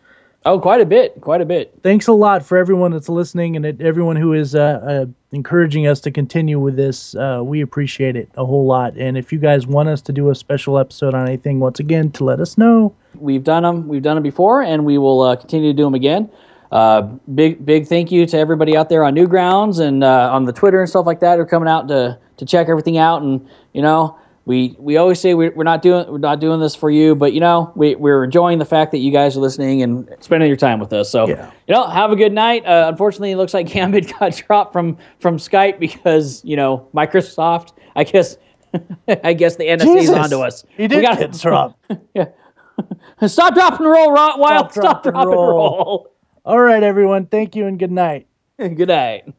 [0.46, 1.74] Oh, quite a bit, quite a bit.
[1.84, 6.02] Thanks a lot for everyone that's listening and everyone who is uh, uh, encouraging us
[6.02, 7.16] to continue with this.
[7.16, 8.98] Uh, we appreciate it a whole lot.
[8.98, 12.12] And if you guys want us to do a special episode on anything, once again,
[12.12, 12.94] to let us know.
[13.16, 13.88] We've done them.
[13.88, 16.30] We've done them before, and we will uh, continue to do them again.
[16.74, 17.04] Uh,
[17.36, 20.80] big big thank you to everybody out there on Newgrounds and uh, on the Twitter
[20.82, 23.22] and stuff like that who are coming out to to check everything out.
[23.22, 26.74] And you know, we we always say we're, we're not doing we're not doing this
[26.76, 29.84] for you, but you know we we're enjoying the fact that you guys are listening
[29.84, 31.12] and spending your time with us.
[31.12, 31.52] So Yeah.
[31.68, 32.66] you know, have a good night.
[32.66, 37.74] Uh, unfortunately, it looks like Gambit got dropped from from Skype because you know Microsoft.
[37.96, 38.36] I guess
[39.24, 40.66] I guess the NSA is onto us.
[40.76, 41.80] He did We gotta- get dropped.
[42.16, 42.26] yeah.
[43.28, 44.72] Stop, drop, and roll, Ro- Wild.
[44.72, 45.48] Stop, Stop, drop, and drop, and roll.
[45.78, 46.13] roll.
[46.46, 47.28] All right, everyone.
[47.28, 48.28] Thank you and good night.
[48.58, 49.34] Good night.